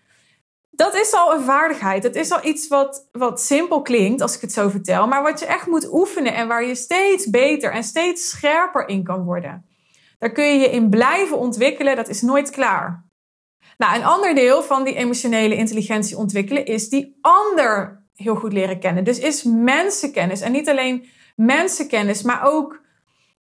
Dat 0.70 0.94
is 0.94 1.12
al 1.12 1.34
een 1.34 1.44
vaardigheid. 1.44 2.02
Dat 2.02 2.14
is 2.14 2.30
al 2.30 2.44
iets 2.44 2.68
wat, 2.68 3.08
wat 3.12 3.40
simpel 3.40 3.82
klinkt 3.82 4.20
als 4.20 4.34
ik 4.34 4.40
het 4.40 4.52
zo 4.52 4.68
vertel, 4.68 5.06
maar 5.06 5.22
wat 5.22 5.40
je 5.40 5.46
echt 5.46 5.66
moet 5.66 5.92
oefenen 5.92 6.34
en 6.34 6.48
waar 6.48 6.64
je 6.64 6.74
steeds 6.74 7.30
beter 7.30 7.72
en 7.72 7.84
steeds 7.84 8.28
scherper 8.28 8.88
in 8.88 9.04
kan 9.04 9.24
worden. 9.24 9.66
Daar 10.18 10.32
kun 10.32 10.44
je 10.44 10.58
je 10.58 10.70
in 10.70 10.90
blijven 10.90 11.38
ontwikkelen. 11.38 11.96
Dat 11.96 12.08
is 12.08 12.22
nooit 12.22 12.50
klaar. 12.50 13.04
Nou, 13.76 13.96
een 13.96 14.04
ander 14.04 14.34
deel 14.34 14.62
van 14.62 14.84
die 14.84 14.94
emotionele 14.94 15.56
intelligentie 15.56 16.16
ontwikkelen 16.16 16.66
is 16.66 16.88
die 16.88 17.18
ander 17.20 18.02
heel 18.14 18.34
goed 18.34 18.52
leren 18.52 18.80
kennen. 18.80 19.04
Dus 19.04 19.18
is 19.18 19.42
mensenkennis. 19.42 20.40
En 20.40 20.52
niet 20.52 20.68
alleen 20.68 21.06
mensenkennis, 21.36 22.22
maar 22.22 22.42
ook 22.44 22.80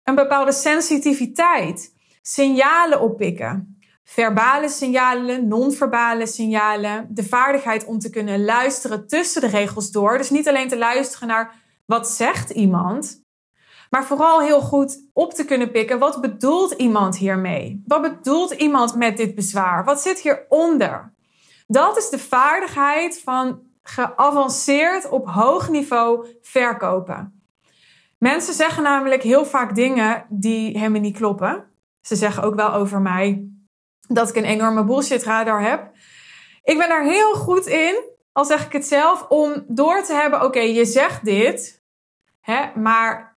een 0.04 0.16
bepaalde 0.16 0.52
sensitiviteit. 0.52 1.94
Signalen 2.22 3.02
oppikken. 3.02 3.78
Verbale 4.04 4.70
signalen, 4.70 5.48
non-verbale 5.48 6.28
signalen. 6.28 7.08
De 7.10 7.24
vaardigheid 7.24 7.86
om 7.86 8.00
te 8.00 8.10
kunnen 8.10 8.46
luisteren 8.46 9.08
tussen 9.08 9.42
de 9.42 9.48
regels 9.48 9.92
door. 9.92 10.18
Dus 10.18 10.30
niet 10.30 10.48
alleen 10.48 10.68
te 10.68 10.78
luisteren 10.78 11.28
naar 11.28 11.56
wat 11.86 12.08
zegt 12.08 12.50
iemand, 12.50 13.23
maar 13.94 14.06
vooral 14.06 14.42
heel 14.42 14.62
goed 14.62 15.10
op 15.14 15.34
te 15.34 15.46
kunnen 15.46 15.72
pikken. 15.72 16.00
Wat 16.00 16.22
bedoelt 16.22 16.72
iemand 16.72 17.18
hiermee? 17.18 17.84
Wat 17.88 18.02
bedoelt 18.02 18.52
iemand 18.52 18.96
met 18.96 19.18
dit 19.18 19.36
bezwaar? 19.36 19.84
Wat 19.84 20.02
zit 20.02 20.20
hieronder? 20.20 21.14
Dat 21.68 21.98
is 21.98 22.10
de 22.10 22.20
vaardigheid 22.20 23.22
van 23.24 23.62
geavanceerd 23.84 25.10
op 25.10 25.28
hoog 25.30 25.70
niveau 25.70 26.28
verkopen. 26.42 27.44
Mensen 28.18 28.54
zeggen 28.54 28.84
namelijk 28.84 29.24
heel 29.24 29.46
vaak 29.46 29.76
dingen 29.76 30.26
die 30.30 30.78
helemaal 30.78 31.02
niet 31.02 31.18
kloppen. 31.18 31.66
Ze 32.02 32.16
zeggen 32.16 32.44
ook 32.44 32.56
wel 32.56 32.74
over 32.74 33.02
mij 33.02 33.48
dat 34.08 34.30
ik 34.30 34.36
een 34.36 34.44
enorme 34.44 34.84
bullshit 34.84 35.24
radar 35.24 35.62
heb. 35.62 35.92
Ik 36.64 36.78
ben 36.78 36.90
daar 36.90 37.04
heel 37.04 37.34
goed 37.34 37.66
in, 37.66 38.04
al 38.32 38.46
zeg 38.46 38.66
ik 38.66 38.72
het 38.72 38.86
zelf, 38.86 39.26
om 39.30 39.64
door 39.68 40.04
te 40.04 40.14
hebben: 40.14 40.44
oké, 40.44 40.60
je 40.60 40.86
zegt 40.86 41.26
dit, 41.26 41.84
hè, 42.42 42.80
maar 42.80 43.33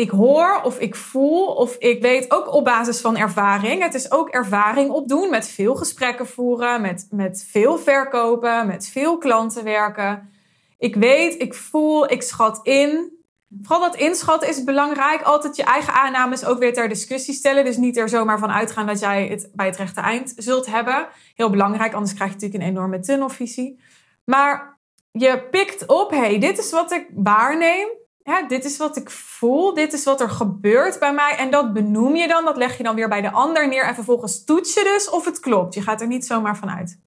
ik 0.00 0.10
hoor 0.10 0.60
of 0.62 0.78
ik 0.78 0.96
voel 0.96 1.46
of 1.46 1.76
ik 1.78 2.02
weet 2.02 2.30
ook 2.30 2.52
op 2.52 2.64
basis 2.64 3.00
van 3.00 3.16
ervaring. 3.16 3.82
Het 3.82 3.94
is 3.94 4.10
ook 4.10 4.28
ervaring 4.28 4.90
opdoen 4.90 5.30
met 5.30 5.48
veel 5.48 5.74
gesprekken 5.74 6.26
voeren, 6.26 6.80
met, 6.80 7.06
met 7.10 7.46
veel 7.50 7.78
verkopen, 7.78 8.66
met 8.66 8.88
veel 8.88 9.18
klanten 9.18 9.64
werken. 9.64 10.30
Ik 10.78 10.94
weet, 10.94 11.42
ik 11.42 11.54
voel, 11.54 12.10
ik 12.10 12.22
schat 12.22 12.60
in. 12.62 13.18
Vooral 13.62 13.90
dat 13.90 14.00
inschatten 14.00 14.48
is 14.48 14.64
belangrijk. 14.64 15.22
Altijd 15.22 15.56
je 15.56 15.64
eigen 15.64 15.92
aannames 15.92 16.44
ook 16.44 16.58
weer 16.58 16.72
ter 16.72 16.88
discussie 16.88 17.34
stellen. 17.34 17.64
Dus 17.64 17.76
niet 17.76 17.96
er 17.96 18.08
zomaar 18.08 18.38
van 18.38 18.50
uitgaan 18.50 18.86
dat 18.86 19.00
jij 19.00 19.26
het 19.26 19.50
bij 19.54 19.66
het 19.66 19.76
rechte 19.76 20.00
eind 20.00 20.32
zult 20.36 20.66
hebben. 20.66 21.08
Heel 21.34 21.50
belangrijk, 21.50 21.92
anders 21.92 22.14
krijg 22.14 22.30
je 22.30 22.36
natuurlijk 22.36 22.64
een 22.64 22.70
enorme 22.70 23.00
tunnelvisie. 23.00 23.80
Maar 24.24 24.78
je 25.10 25.48
pikt 25.50 25.86
op, 25.86 26.10
hey, 26.10 26.38
dit 26.38 26.58
is 26.58 26.70
wat 26.70 26.92
ik 26.92 27.06
waarneem. 27.14 27.99
Ja, 28.30 28.42
dit 28.42 28.64
is 28.64 28.76
wat 28.76 28.96
ik 28.96 29.10
voel, 29.10 29.74
dit 29.74 29.92
is 29.92 30.04
wat 30.04 30.20
er 30.20 30.30
gebeurt 30.30 30.98
bij 30.98 31.14
mij. 31.14 31.36
En 31.36 31.50
dat 31.50 31.72
benoem 31.72 32.16
je 32.16 32.28
dan, 32.28 32.44
dat 32.44 32.56
leg 32.56 32.76
je 32.76 32.82
dan 32.82 32.94
weer 32.94 33.08
bij 33.08 33.20
de 33.20 33.30
ander 33.30 33.68
neer. 33.68 33.84
En 33.84 33.94
vervolgens 33.94 34.44
toets 34.44 34.74
je 34.74 34.84
dus 34.84 35.10
of 35.10 35.24
het 35.24 35.40
klopt. 35.40 35.74
Je 35.74 35.82
gaat 35.82 36.00
er 36.00 36.06
niet 36.06 36.26
zomaar 36.26 36.56
van 36.56 36.70
uit. 36.70 37.00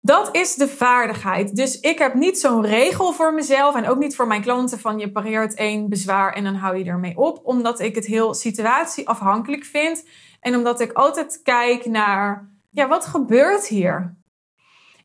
Dat 0.00 0.36
is 0.36 0.54
de 0.54 0.68
vaardigheid. 0.68 1.56
Dus 1.56 1.80
ik 1.80 1.98
heb 1.98 2.14
niet 2.14 2.38
zo'n 2.38 2.66
regel 2.66 3.12
voor 3.12 3.34
mezelf 3.34 3.74
en 3.74 3.88
ook 3.88 3.98
niet 3.98 4.16
voor 4.16 4.26
mijn 4.26 4.42
klanten 4.42 4.78
van 4.78 4.98
je 4.98 5.12
pareert 5.12 5.54
één 5.54 5.88
bezwaar 5.88 6.32
en 6.32 6.44
dan 6.44 6.54
hou 6.54 6.76
je 6.76 6.84
ermee 6.84 7.16
op. 7.16 7.40
Omdat 7.42 7.80
ik 7.80 7.94
het 7.94 8.06
heel 8.06 8.34
situatieafhankelijk 8.34 9.64
vind. 9.64 10.08
En 10.40 10.56
omdat 10.56 10.80
ik 10.80 10.92
altijd 10.92 11.40
kijk 11.42 11.84
naar, 11.84 12.50
ja, 12.70 12.88
wat 12.88 13.06
gebeurt 13.06 13.66
hier? 13.66 14.16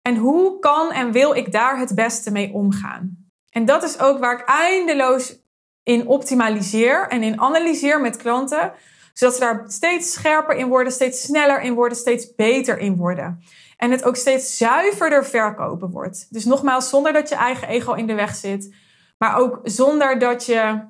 En 0.02 0.16
hoe 0.16 0.60
kan 0.60 0.92
en 0.92 1.12
wil 1.12 1.34
ik 1.34 1.52
daar 1.52 1.80
het 1.80 1.96
beste 1.96 2.32
mee 2.32 2.54
omgaan? 2.54 3.29
En 3.52 3.66
dat 3.66 3.84
is 3.84 4.00
ook 4.00 4.20
waar 4.20 4.40
ik 4.40 4.46
eindeloos 4.46 5.40
in 5.84 6.08
optimaliseer 6.08 7.08
en 7.08 7.24
in 7.24 7.40
analyseer 7.40 8.02
met 8.02 8.18
klanten, 8.18 8.72
zodat 9.14 9.34
ze 9.34 9.40
daar 9.40 9.64
steeds 9.68 10.14
scherper 10.14 10.56
in 10.56 10.68
worden, 10.68 10.94
steeds 10.94 11.22
sneller 11.22 11.62
in 11.62 11.74
worden, 11.74 11.98
steeds 11.98 12.36
beter 12.36 12.78
in 12.78 12.96
worden. 12.96 13.44
En 13.78 13.92
het 13.92 14.04
ook 14.04 14.16
steeds 14.16 14.58
zuiverder 14.58 15.26
verkopen 15.26 15.92
wordt. 15.92 16.28
Dus 16.30 16.46
nogmaals, 16.46 16.90
zonder 16.90 17.14
dat 17.14 17.30
je 17.30 17.36
eigen 17.36 17.68
ego 17.68 17.94
in 17.94 18.08
de 18.08 18.14
weg 18.14 18.36
zit, 18.36 18.76
maar 19.18 19.36
ook 19.38 19.60
zonder 19.64 20.20
dat 20.20 20.46
je 20.46 20.88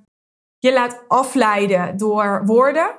je 0.58 0.74
laat 0.74 1.04
afleiden 1.08 1.98
door 1.98 2.46
woorden. 2.46 2.90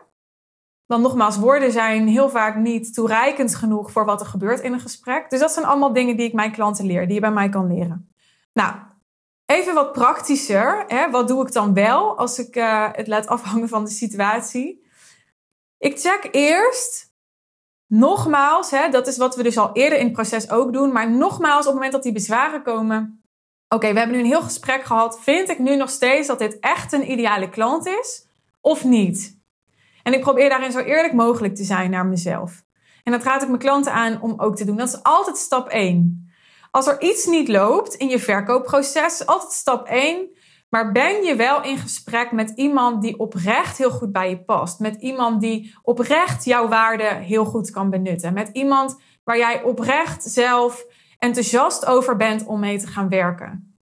Want 0.86 1.02
nogmaals, 1.02 1.36
woorden 1.36 1.72
zijn 1.72 2.08
heel 2.08 2.30
vaak 2.30 2.56
niet 2.56 2.94
toereikend 2.94 3.54
genoeg 3.54 3.90
voor 3.90 4.04
wat 4.04 4.20
er 4.20 4.26
gebeurt 4.26 4.60
in 4.60 4.72
een 4.72 4.80
gesprek. 4.80 5.30
Dus 5.30 5.40
dat 5.40 5.52
zijn 5.52 5.66
allemaal 5.66 5.92
dingen 5.92 6.16
die 6.16 6.26
ik 6.26 6.32
mijn 6.32 6.52
klanten 6.52 6.86
leer, 6.86 7.04
die 7.06 7.14
je 7.14 7.20
bij 7.20 7.30
mij 7.30 7.48
kan 7.48 7.66
leren. 7.66 8.12
Nou, 8.52 8.74
Even 9.50 9.74
wat 9.74 9.92
praktischer. 9.92 10.84
Hè? 10.86 11.10
Wat 11.10 11.28
doe 11.28 11.46
ik 11.46 11.52
dan 11.52 11.74
wel 11.74 12.18
als 12.18 12.38
ik 12.38 12.56
uh, 12.56 12.88
het 12.92 13.06
laat 13.06 13.26
afhangen 13.26 13.68
van 13.68 13.84
de 13.84 13.90
situatie? 13.90 14.84
Ik 15.78 15.98
check 15.98 16.28
eerst, 16.30 17.12
nogmaals, 17.86 18.70
hè, 18.70 18.88
dat 18.88 19.06
is 19.06 19.16
wat 19.16 19.36
we 19.36 19.42
dus 19.42 19.58
al 19.58 19.70
eerder 19.72 19.98
in 19.98 20.04
het 20.04 20.12
proces 20.12 20.50
ook 20.50 20.72
doen, 20.72 20.92
maar 20.92 21.10
nogmaals 21.10 21.58
op 21.58 21.64
het 21.64 21.74
moment 21.74 21.92
dat 21.92 22.02
die 22.02 22.12
bezwaren 22.12 22.62
komen. 22.62 23.24
Oké, 23.68 23.92
we 23.92 23.98
hebben 23.98 24.16
nu 24.16 24.22
een 24.22 24.30
heel 24.30 24.42
gesprek 24.42 24.84
gehad. 24.84 25.20
Vind 25.20 25.48
ik 25.48 25.58
nu 25.58 25.76
nog 25.76 25.90
steeds 25.90 26.26
dat 26.26 26.38
dit 26.38 26.58
echt 26.58 26.92
een 26.92 27.10
ideale 27.10 27.48
klant 27.48 27.86
is 27.86 28.26
of 28.60 28.84
niet? 28.84 29.38
En 30.02 30.12
ik 30.12 30.20
probeer 30.20 30.48
daarin 30.48 30.72
zo 30.72 30.78
eerlijk 30.78 31.14
mogelijk 31.14 31.54
te 31.54 31.64
zijn 31.64 31.90
naar 31.90 32.06
mezelf. 32.06 32.62
En 33.04 33.12
dat 33.12 33.22
raad 33.22 33.42
ik 33.42 33.48
mijn 33.48 33.60
klanten 33.60 33.92
aan 33.92 34.20
om 34.20 34.34
ook 34.36 34.56
te 34.56 34.64
doen. 34.64 34.76
Dat 34.76 34.88
is 34.88 35.02
altijd 35.02 35.36
stap 35.36 35.68
1. 35.68 36.29
Als 36.70 36.86
er 36.86 37.00
iets 37.00 37.26
niet 37.26 37.48
loopt 37.48 37.94
in 37.94 38.08
je 38.08 38.18
verkoopproces, 38.18 39.26
altijd 39.26 39.52
stap 39.52 39.86
1. 39.86 40.28
Maar 40.68 40.92
ben 40.92 41.22
je 41.22 41.36
wel 41.36 41.62
in 41.62 41.78
gesprek 41.78 42.32
met 42.32 42.52
iemand 42.54 43.02
die 43.02 43.18
oprecht 43.18 43.78
heel 43.78 43.90
goed 43.90 44.12
bij 44.12 44.30
je 44.30 44.44
past? 44.44 44.78
Met 44.78 45.02
iemand 45.02 45.40
die 45.40 45.74
oprecht 45.82 46.44
jouw 46.44 46.68
waarde 46.68 47.04
heel 47.04 47.44
goed 47.44 47.70
kan 47.70 47.90
benutten? 47.90 48.32
Met 48.32 48.50
iemand 48.52 49.00
waar 49.24 49.36
jij 49.38 49.62
oprecht 49.62 50.22
zelf 50.22 50.84
enthousiast 51.18 51.86
over 51.86 52.16
bent 52.16 52.46
om 52.46 52.60
mee 52.60 52.78
te 52.78 52.86
gaan 52.86 53.08
werken? 53.08 53.78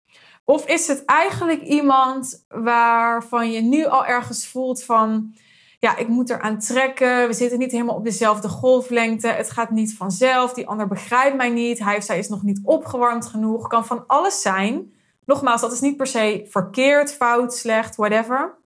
Of 0.44 0.68
is 0.68 0.88
het 0.88 1.06
eigenlijk 1.06 1.62
iemand 1.62 2.46
waarvan 2.48 3.52
je 3.52 3.62
nu 3.62 3.86
al 3.86 4.06
ergens 4.06 4.48
voelt 4.48 4.84
van 4.84 5.36
ja, 5.80 5.98
ik 5.98 6.08
moet 6.08 6.30
eraan 6.30 6.60
trekken. 6.60 7.28
We 7.28 7.34
zitten 7.34 7.60
niet 7.60 7.72
helemaal 7.72 7.96
op 7.96 8.04
dezelfde 8.04 8.48
golflengte. 8.48 9.28
Het 9.28 9.52
gaat 9.52 9.70
niet 9.70 9.96
vanzelf. 9.96 10.54
Die 10.54 10.68
ander 10.68 10.88
begrijpt 10.88 11.38
mij 11.38 11.50
niet. 11.50 11.80
Hij 11.80 11.98
of 11.98 12.04
zij 12.04 12.18
is 12.18 12.30
nog 12.30 12.44
niet 12.44 12.60
opgewarmd 12.64 13.26
genoeg. 13.26 13.68
Kan 13.68 13.86
van 13.86 14.04
alles 14.08 14.42
zijn. 14.42 14.94
Nogmaals, 15.26 15.62
dat 15.62 15.72
is 15.72 15.80
niet 15.80 15.98
per 15.98 16.08
se 16.08 16.46
verkeerd, 16.50 17.14
fout, 17.14 17.54
slecht, 17.54 17.96
whatever. 17.96 18.58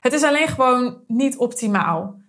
Het 0.00 0.12
is 0.12 0.22
alleen 0.22 0.48
gewoon 0.48 1.02
niet 1.06 1.36
optimaal. 1.36 2.20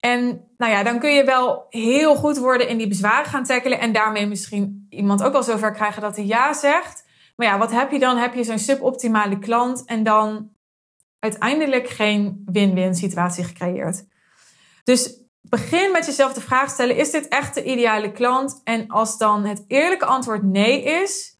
En 0.00 0.44
nou 0.56 0.72
ja, 0.72 0.82
dan 0.82 0.98
kun 0.98 1.14
je 1.14 1.24
wel 1.24 1.66
heel 1.68 2.16
goed 2.16 2.38
worden 2.38 2.68
in 2.68 2.78
die 2.78 2.88
bezwaren 2.88 3.30
gaan 3.30 3.44
tackelen. 3.44 3.80
En 3.80 3.92
daarmee 3.92 4.26
misschien 4.26 4.86
iemand 4.90 5.22
ook 5.22 5.32
wel 5.32 5.42
zover 5.42 5.72
krijgen 5.72 6.02
dat 6.02 6.16
hij 6.16 6.24
ja 6.24 6.52
zegt. 6.52 7.06
Maar 7.36 7.46
ja, 7.46 7.58
wat 7.58 7.70
heb 7.70 7.90
je 7.90 7.98
dan? 7.98 8.16
Heb 8.16 8.34
je 8.34 8.44
zo'n 8.44 8.58
suboptimale 8.58 9.38
klant 9.38 9.84
en 9.84 10.02
dan 10.02 10.50
uiteindelijk 11.18 11.88
geen 11.88 12.42
win-win 12.44 12.94
situatie 12.94 13.44
gecreëerd. 13.44 14.04
Dus 14.84 15.22
begin 15.42 15.92
met 15.92 16.06
jezelf 16.06 16.32
de 16.32 16.40
vraag 16.40 16.70
stellen: 16.70 16.96
is 16.96 17.10
dit 17.10 17.28
echt 17.28 17.54
de 17.54 17.64
ideale 17.64 18.12
klant? 18.12 18.60
En 18.64 18.86
als 18.86 19.18
dan 19.18 19.44
het 19.44 19.64
eerlijke 19.66 20.04
antwoord 20.04 20.42
nee 20.42 20.82
is, 20.82 21.38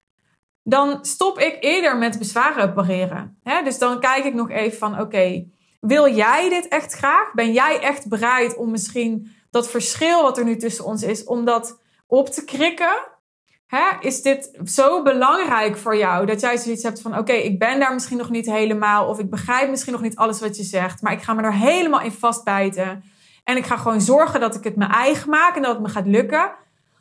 dan 0.62 1.04
stop 1.04 1.38
ik 1.38 1.56
eerder 1.60 1.96
met 1.96 2.18
bezwaren 2.18 2.72
pareren. 2.72 3.38
dus 3.64 3.78
dan 3.78 4.00
kijk 4.00 4.24
ik 4.24 4.34
nog 4.34 4.50
even 4.50 4.78
van: 4.78 5.00
oké, 5.00 5.46
wil 5.80 6.14
jij 6.14 6.48
dit 6.48 6.68
echt 6.68 6.92
graag? 6.92 7.32
Ben 7.32 7.52
jij 7.52 7.80
echt 7.80 8.08
bereid 8.08 8.56
om 8.56 8.70
misschien 8.70 9.36
dat 9.50 9.70
verschil 9.70 10.22
wat 10.22 10.38
er 10.38 10.44
nu 10.44 10.56
tussen 10.56 10.84
ons 10.84 11.02
is, 11.02 11.24
om 11.24 11.44
dat 11.44 11.80
op 12.06 12.28
te 12.28 12.44
krikken? 12.44 13.16
Hè, 13.68 13.90
is 14.00 14.22
dit 14.22 14.58
zo 14.64 15.02
belangrijk 15.02 15.76
voor 15.76 15.96
jou 15.96 16.26
dat 16.26 16.40
jij 16.40 16.56
zoiets 16.56 16.82
hebt 16.82 17.00
van: 17.00 17.18
oké, 17.18 17.32
ik 17.32 17.58
ben 17.58 17.80
daar 17.80 17.94
misschien 17.94 18.18
nog 18.18 18.30
niet 18.30 18.46
helemaal, 18.46 19.08
of 19.08 19.18
ik 19.18 19.30
begrijp 19.30 19.70
misschien 19.70 19.92
nog 19.92 20.02
niet 20.02 20.16
alles 20.16 20.40
wat 20.40 20.56
je 20.56 20.62
zegt, 20.62 21.02
maar 21.02 21.12
ik 21.12 21.22
ga 21.22 21.34
me 21.34 21.42
er 21.42 21.54
helemaal 21.54 22.00
in 22.00 22.12
vastbijten. 22.12 23.04
En 23.44 23.56
ik 23.56 23.66
ga 23.66 23.76
gewoon 23.76 24.00
zorgen 24.00 24.40
dat 24.40 24.54
ik 24.54 24.64
het 24.64 24.76
me 24.76 24.86
eigen 24.86 25.30
maak 25.30 25.56
en 25.56 25.62
dat 25.62 25.72
het 25.72 25.82
me 25.82 25.88
gaat 25.88 26.06
lukken. 26.06 26.54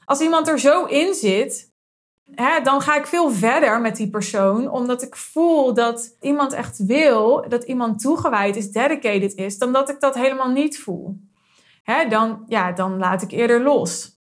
Als 0.06 0.20
iemand 0.20 0.48
er 0.48 0.60
zo 0.60 0.86
in 0.86 1.14
zit, 1.14 1.72
hè, 2.36 2.62
dan 2.62 2.82
ga 2.82 2.96
ik 2.96 3.06
veel 3.06 3.32
verder 3.32 3.82
met 3.82 3.96
die 3.96 4.10
persoon, 4.10 4.70
omdat 4.70 5.02
ik 5.02 5.16
voel 5.16 5.74
dat 5.74 6.16
iemand 6.22 6.54
echt 6.54 6.86
wil, 6.86 7.46
dat 7.48 7.64
iemand 7.64 8.00
toegewijd 8.00 8.56
is, 8.56 8.72
dedicated 8.72 9.36
is, 9.36 9.58
dan 9.58 9.74
dat 9.74 9.90
ik 9.90 10.00
dat 10.00 10.16
helemaal 10.16 10.52
niet 10.52 10.80
voel. 10.80 11.20
Hè, 11.84 12.08
dan, 12.08 12.44
ja, 12.48 12.72
dan 12.72 12.98
laat 12.98 13.22
ik 13.22 13.32
eerder 13.32 13.62
los. 13.62 14.17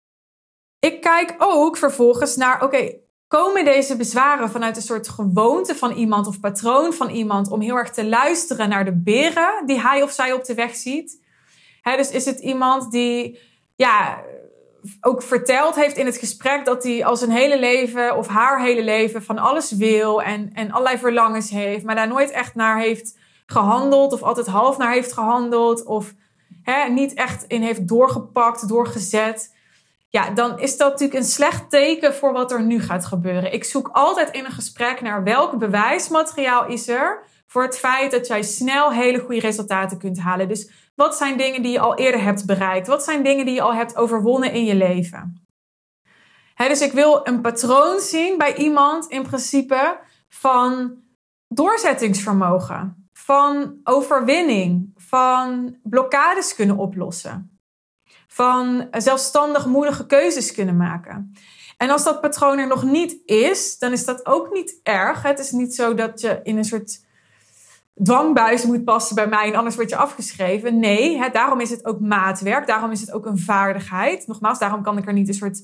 Ik 0.79 1.01
kijk 1.01 1.35
ook 1.37 1.77
vervolgens 1.77 2.35
naar, 2.35 2.63
oké, 2.63 2.91
komen 3.27 3.65
deze 3.65 3.95
bezwaren 3.95 4.49
vanuit 4.49 4.75
een 4.75 4.81
soort 4.81 5.09
gewoonte 5.09 5.75
van 5.75 5.91
iemand 5.91 6.27
of 6.27 6.39
patroon 6.39 6.93
van 6.93 7.09
iemand 7.09 7.51
om 7.51 7.61
heel 7.61 7.75
erg 7.75 7.91
te 7.91 8.05
luisteren 8.05 8.69
naar 8.69 8.85
de 8.85 9.01
beren 9.01 9.65
die 9.65 9.79
hij 9.79 10.03
of 10.03 10.11
zij 10.11 10.33
op 10.33 10.45
de 10.45 10.53
weg 10.53 10.75
ziet? 10.75 11.23
dus 11.83 12.11
is 12.11 12.25
het 12.25 12.39
iemand 12.39 12.91
die, 12.91 13.39
ja, 13.75 14.23
ook 15.01 15.21
verteld 15.21 15.75
heeft 15.75 15.97
in 15.97 16.05
het 16.05 16.17
gesprek 16.17 16.65
dat 16.65 16.83
hij 16.83 17.05
al 17.05 17.17
zijn 17.17 17.31
hele 17.31 17.59
leven 17.59 18.17
of 18.17 18.27
haar 18.27 18.61
hele 18.61 18.83
leven 18.83 19.23
van 19.23 19.37
alles 19.37 19.71
wil 19.71 20.21
en, 20.21 20.53
en 20.53 20.71
allerlei 20.71 20.97
verlangens 20.97 21.49
heeft, 21.49 21.83
maar 21.85 21.95
daar 21.95 22.07
nooit 22.07 22.31
echt 22.31 22.55
naar 22.55 22.79
heeft 22.79 23.17
gehandeld 23.45 24.13
of 24.13 24.23
altijd 24.23 24.47
half 24.47 24.77
naar 24.77 24.91
heeft 24.91 25.13
gehandeld 25.13 25.83
of 25.83 26.13
niet 26.89 27.13
echt 27.13 27.43
in 27.43 27.61
heeft 27.61 27.87
doorgepakt, 27.87 28.67
doorgezet 28.67 29.54
ja, 30.15 30.29
dan 30.29 30.59
is 30.59 30.77
dat 30.77 30.91
natuurlijk 30.91 31.19
een 31.19 31.25
slecht 31.25 31.69
teken 31.69 32.13
voor 32.13 32.33
wat 32.33 32.51
er 32.51 32.63
nu 32.63 32.81
gaat 32.81 33.05
gebeuren. 33.05 33.53
Ik 33.53 33.63
zoek 33.63 33.89
altijd 33.91 34.31
in 34.31 34.45
een 34.45 34.51
gesprek 34.51 35.01
naar 35.01 35.23
welk 35.23 35.57
bewijsmateriaal 35.57 36.67
is 36.67 36.87
er 36.87 37.23
voor 37.47 37.63
het 37.63 37.77
feit 37.77 38.11
dat 38.11 38.27
jij 38.27 38.41
snel 38.41 38.91
hele 38.91 39.19
goede 39.19 39.39
resultaten 39.39 39.97
kunt 39.97 40.19
halen. 40.19 40.47
Dus 40.47 40.71
wat 40.95 41.15
zijn 41.15 41.37
dingen 41.37 41.61
die 41.61 41.71
je 41.71 41.79
al 41.79 41.95
eerder 41.95 42.21
hebt 42.21 42.45
bereikt? 42.45 42.87
Wat 42.87 43.03
zijn 43.03 43.23
dingen 43.23 43.45
die 43.45 43.53
je 43.53 43.61
al 43.61 43.73
hebt 43.73 43.95
overwonnen 43.95 44.51
in 44.51 44.65
je 44.65 44.75
leven? 44.75 45.43
dus 46.55 46.81
ik 46.81 46.91
wil 46.91 47.19
een 47.23 47.41
patroon 47.41 47.99
zien 47.99 48.37
bij 48.37 48.55
iemand 48.55 49.07
in 49.07 49.23
principe 49.23 49.99
van 50.27 50.97
doorzettingsvermogen, 51.47 53.09
van 53.13 53.79
overwinning, 53.83 54.91
van 54.95 55.77
blokkades 55.83 56.55
kunnen 56.55 56.77
oplossen 56.77 57.54
van 58.35 58.87
zelfstandig 58.91 59.65
moedige 59.65 60.05
keuzes 60.05 60.51
kunnen 60.51 60.77
maken. 60.77 61.33
En 61.77 61.89
als 61.89 62.03
dat 62.03 62.21
patroon 62.21 62.57
er 62.57 62.67
nog 62.67 62.83
niet 62.83 63.17
is, 63.25 63.77
dan 63.77 63.91
is 63.91 64.05
dat 64.05 64.25
ook 64.25 64.53
niet 64.53 64.79
erg. 64.83 65.21
Het 65.23 65.39
is 65.39 65.51
niet 65.51 65.75
zo 65.75 65.93
dat 65.93 66.21
je 66.21 66.39
in 66.43 66.57
een 66.57 66.65
soort 66.65 67.05
dwangbuis 68.03 68.65
moet 68.65 68.83
passen 68.83 69.15
bij 69.15 69.27
mij 69.27 69.47
en 69.47 69.55
anders 69.55 69.75
word 69.75 69.89
je 69.89 69.95
afgeschreven. 69.95 70.79
Nee, 70.79 71.17
hè, 71.17 71.29
daarom 71.29 71.59
is 71.59 71.69
het 71.69 71.85
ook 71.85 71.99
maatwerk. 71.99 72.67
Daarom 72.67 72.91
is 72.91 73.01
het 73.01 73.11
ook 73.11 73.25
een 73.25 73.39
vaardigheid. 73.39 74.27
Nogmaals, 74.27 74.59
daarom 74.59 74.83
kan 74.83 74.97
ik 74.97 75.07
er 75.07 75.13
niet 75.13 75.27
een 75.27 75.33
soort 75.33 75.63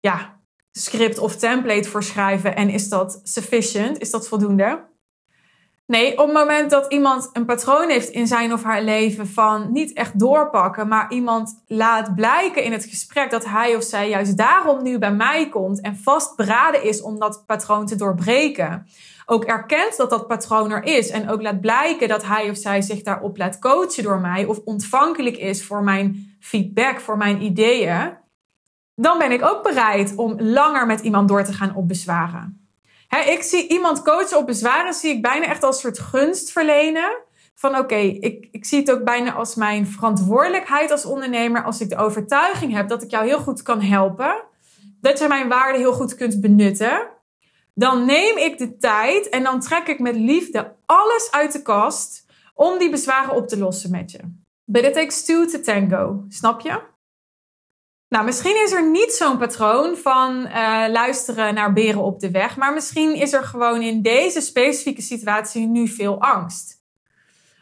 ja, 0.00 0.40
script 0.72 1.18
of 1.18 1.36
template 1.36 1.88
voor 1.88 2.02
schrijven. 2.02 2.56
En 2.56 2.68
is 2.68 2.88
dat 2.88 3.20
sufficient? 3.22 3.98
Is 3.98 4.10
dat 4.10 4.28
voldoende? 4.28 4.88
Nee, 5.90 6.18
op 6.18 6.26
het 6.26 6.36
moment 6.36 6.70
dat 6.70 6.92
iemand 6.92 7.30
een 7.32 7.44
patroon 7.44 7.88
heeft 7.88 8.08
in 8.08 8.26
zijn 8.26 8.52
of 8.52 8.62
haar 8.62 8.82
leven 8.82 9.26
van 9.26 9.72
niet 9.72 9.92
echt 9.92 10.18
doorpakken, 10.18 10.88
maar 10.88 11.12
iemand 11.12 11.62
laat 11.66 12.14
blijken 12.14 12.64
in 12.64 12.72
het 12.72 12.84
gesprek 12.84 13.30
dat 13.30 13.44
hij 13.44 13.76
of 13.76 13.82
zij 13.82 14.08
juist 14.08 14.36
daarom 14.36 14.82
nu 14.82 14.98
bij 14.98 15.12
mij 15.12 15.48
komt 15.48 15.80
en 15.80 15.96
vastberaden 15.96 16.84
is 16.84 17.02
om 17.02 17.18
dat 17.18 17.44
patroon 17.46 17.86
te 17.86 17.96
doorbreken. 17.96 18.86
Ook 19.26 19.44
erkent 19.44 19.96
dat 19.96 20.10
dat 20.10 20.26
patroon 20.26 20.70
er 20.70 20.84
is 20.84 21.10
en 21.10 21.30
ook 21.30 21.42
laat 21.42 21.60
blijken 21.60 22.08
dat 22.08 22.26
hij 22.26 22.50
of 22.50 22.56
zij 22.56 22.82
zich 22.82 23.02
daarop 23.02 23.36
laat 23.36 23.58
coachen 23.58 24.02
door 24.02 24.20
mij 24.20 24.44
of 24.44 24.58
ontvankelijk 24.64 25.36
is 25.36 25.64
voor 25.64 25.82
mijn 25.82 26.36
feedback, 26.40 27.00
voor 27.00 27.16
mijn 27.16 27.42
ideeën. 27.42 28.16
Dan 28.94 29.18
ben 29.18 29.32
ik 29.32 29.44
ook 29.44 29.62
bereid 29.62 30.16
om 30.16 30.40
langer 30.40 30.86
met 30.86 31.00
iemand 31.00 31.28
door 31.28 31.44
te 31.44 31.52
gaan 31.52 31.74
op 31.74 31.88
bezwaren 31.88 32.59
ik 33.18 33.42
zie 33.42 33.68
iemand 33.68 34.02
coachen 34.02 34.38
op 34.38 34.46
bezwaren, 34.46 34.94
zie 34.94 35.14
ik 35.14 35.22
bijna 35.22 35.46
echt 35.46 35.62
als 35.62 35.80
soort 35.80 35.98
gunst 35.98 36.52
verlenen. 36.52 37.18
Van 37.54 37.78
oké, 37.78 37.96
ik, 37.96 38.48
ik 38.50 38.64
zie 38.64 38.78
het 38.78 38.90
ook 38.90 39.04
bijna 39.04 39.32
als 39.32 39.54
mijn 39.54 39.86
verantwoordelijkheid 39.86 40.90
als 40.90 41.04
ondernemer. 41.04 41.64
Als 41.64 41.80
ik 41.80 41.88
de 41.88 41.96
overtuiging 41.96 42.72
heb 42.72 42.88
dat 42.88 43.02
ik 43.02 43.10
jou 43.10 43.26
heel 43.26 43.38
goed 43.38 43.62
kan 43.62 43.80
helpen. 43.80 44.42
Dat 45.00 45.18
je 45.18 45.28
mijn 45.28 45.48
waarde 45.48 45.78
heel 45.78 45.92
goed 45.92 46.14
kunt 46.14 46.40
benutten. 46.40 47.08
Dan 47.74 48.04
neem 48.04 48.36
ik 48.36 48.58
de 48.58 48.76
tijd 48.76 49.28
en 49.28 49.42
dan 49.42 49.60
trek 49.60 49.86
ik 49.86 49.98
met 49.98 50.14
liefde 50.16 50.76
alles 50.86 51.28
uit 51.30 51.52
de 51.52 51.62
kast 51.62 52.26
om 52.54 52.78
die 52.78 52.90
bezwaren 52.90 53.34
op 53.34 53.48
te 53.48 53.58
lossen 53.58 53.90
met 53.90 54.10
je. 54.10 54.18
But 54.64 54.84
it 54.84 54.94
takes 54.94 55.24
two 55.24 55.46
to 55.46 55.60
tango. 55.60 56.24
Snap 56.28 56.60
je? 56.60 56.80
Nou, 58.10 58.24
misschien 58.24 58.62
is 58.64 58.72
er 58.72 58.90
niet 58.90 59.12
zo'n 59.12 59.38
patroon 59.38 59.96
van 59.96 60.46
uh, 60.46 60.84
luisteren 60.88 61.54
naar 61.54 61.72
beren 61.72 62.02
op 62.02 62.20
de 62.20 62.30
weg, 62.30 62.56
maar 62.56 62.72
misschien 62.72 63.14
is 63.14 63.32
er 63.32 63.44
gewoon 63.44 63.82
in 63.82 64.02
deze 64.02 64.40
specifieke 64.40 65.02
situatie 65.02 65.66
nu 65.66 65.88
veel 65.88 66.20
angst. 66.20 66.82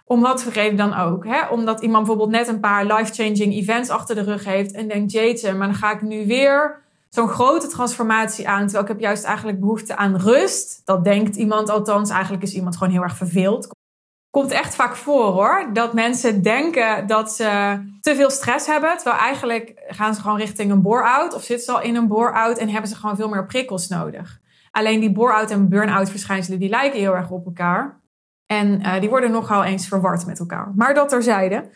Om 0.04 0.20
wat 0.20 0.42
voor 0.42 0.52
reden 0.52 0.76
dan 0.76 0.94
ook. 0.94 1.24
Hè? 1.24 1.48
Omdat 1.48 1.80
iemand 1.80 2.06
bijvoorbeeld 2.06 2.36
net 2.36 2.48
een 2.48 2.60
paar 2.60 2.84
life-changing 2.86 3.54
events 3.54 3.90
achter 3.90 4.14
de 4.14 4.22
rug 4.22 4.44
heeft 4.44 4.72
en 4.72 4.88
denkt, 4.88 5.12
jeetje, 5.12 5.54
maar 5.54 5.66
dan 5.66 5.76
ga 5.76 5.92
ik 5.92 6.02
nu 6.02 6.26
weer 6.26 6.82
zo'n 7.08 7.28
grote 7.28 7.66
transformatie 7.66 8.48
aan, 8.48 8.62
terwijl 8.62 8.82
ik 8.82 8.88
heb 8.88 9.00
juist 9.00 9.24
eigenlijk 9.24 9.60
behoefte 9.60 9.96
aan 9.96 10.16
rust. 10.16 10.82
Dat 10.84 11.04
denkt 11.04 11.36
iemand 11.36 11.68
althans. 11.68 12.10
Eigenlijk 12.10 12.42
is 12.42 12.54
iemand 12.54 12.76
gewoon 12.76 12.92
heel 12.92 13.02
erg 13.02 13.16
verveeld 13.16 13.76
komt 14.38 14.50
echt 14.50 14.74
vaak 14.74 14.96
voor 14.96 15.24
hoor. 15.24 15.70
Dat 15.72 15.92
mensen 15.92 16.42
denken 16.42 17.06
dat 17.06 17.32
ze 17.32 17.80
te 18.00 18.14
veel 18.14 18.30
stress 18.30 18.66
hebben. 18.66 18.96
Terwijl 18.96 19.16
eigenlijk 19.16 19.72
gaan 19.88 20.14
ze 20.14 20.20
gewoon 20.20 20.38
richting 20.38 20.70
een 20.70 20.82
bore-out. 20.82 21.34
Of 21.34 21.42
zitten 21.42 21.64
ze 21.64 21.72
al 21.72 21.82
in 21.82 21.94
een 21.94 22.08
bore-out 22.08 22.58
en 22.58 22.68
hebben 22.68 22.90
ze 22.90 22.96
gewoon 22.96 23.16
veel 23.16 23.28
meer 23.28 23.46
prikkels 23.46 23.88
nodig. 23.88 24.40
Alleen 24.70 25.00
die 25.00 25.12
bore-out 25.12 25.50
en 25.50 25.68
burn-out 25.68 26.10
verschijnselen 26.10 26.58
die 26.58 26.68
lijken 26.68 26.98
heel 26.98 27.14
erg 27.14 27.30
op 27.30 27.44
elkaar. 27.46 28.00
En 28.46 28.80
uh, 28.80 29.00
die 29.00 29.08
worden 29.08 29.30
nogal 29.30 29.64
eens 29.64 29.88
verward 29.88 30.26
met 30.26 30.38
elkaar. 30.38 30.72
Maar 30.76 30.94
dat 30.94 31.08
terzijde. 31.08 31.70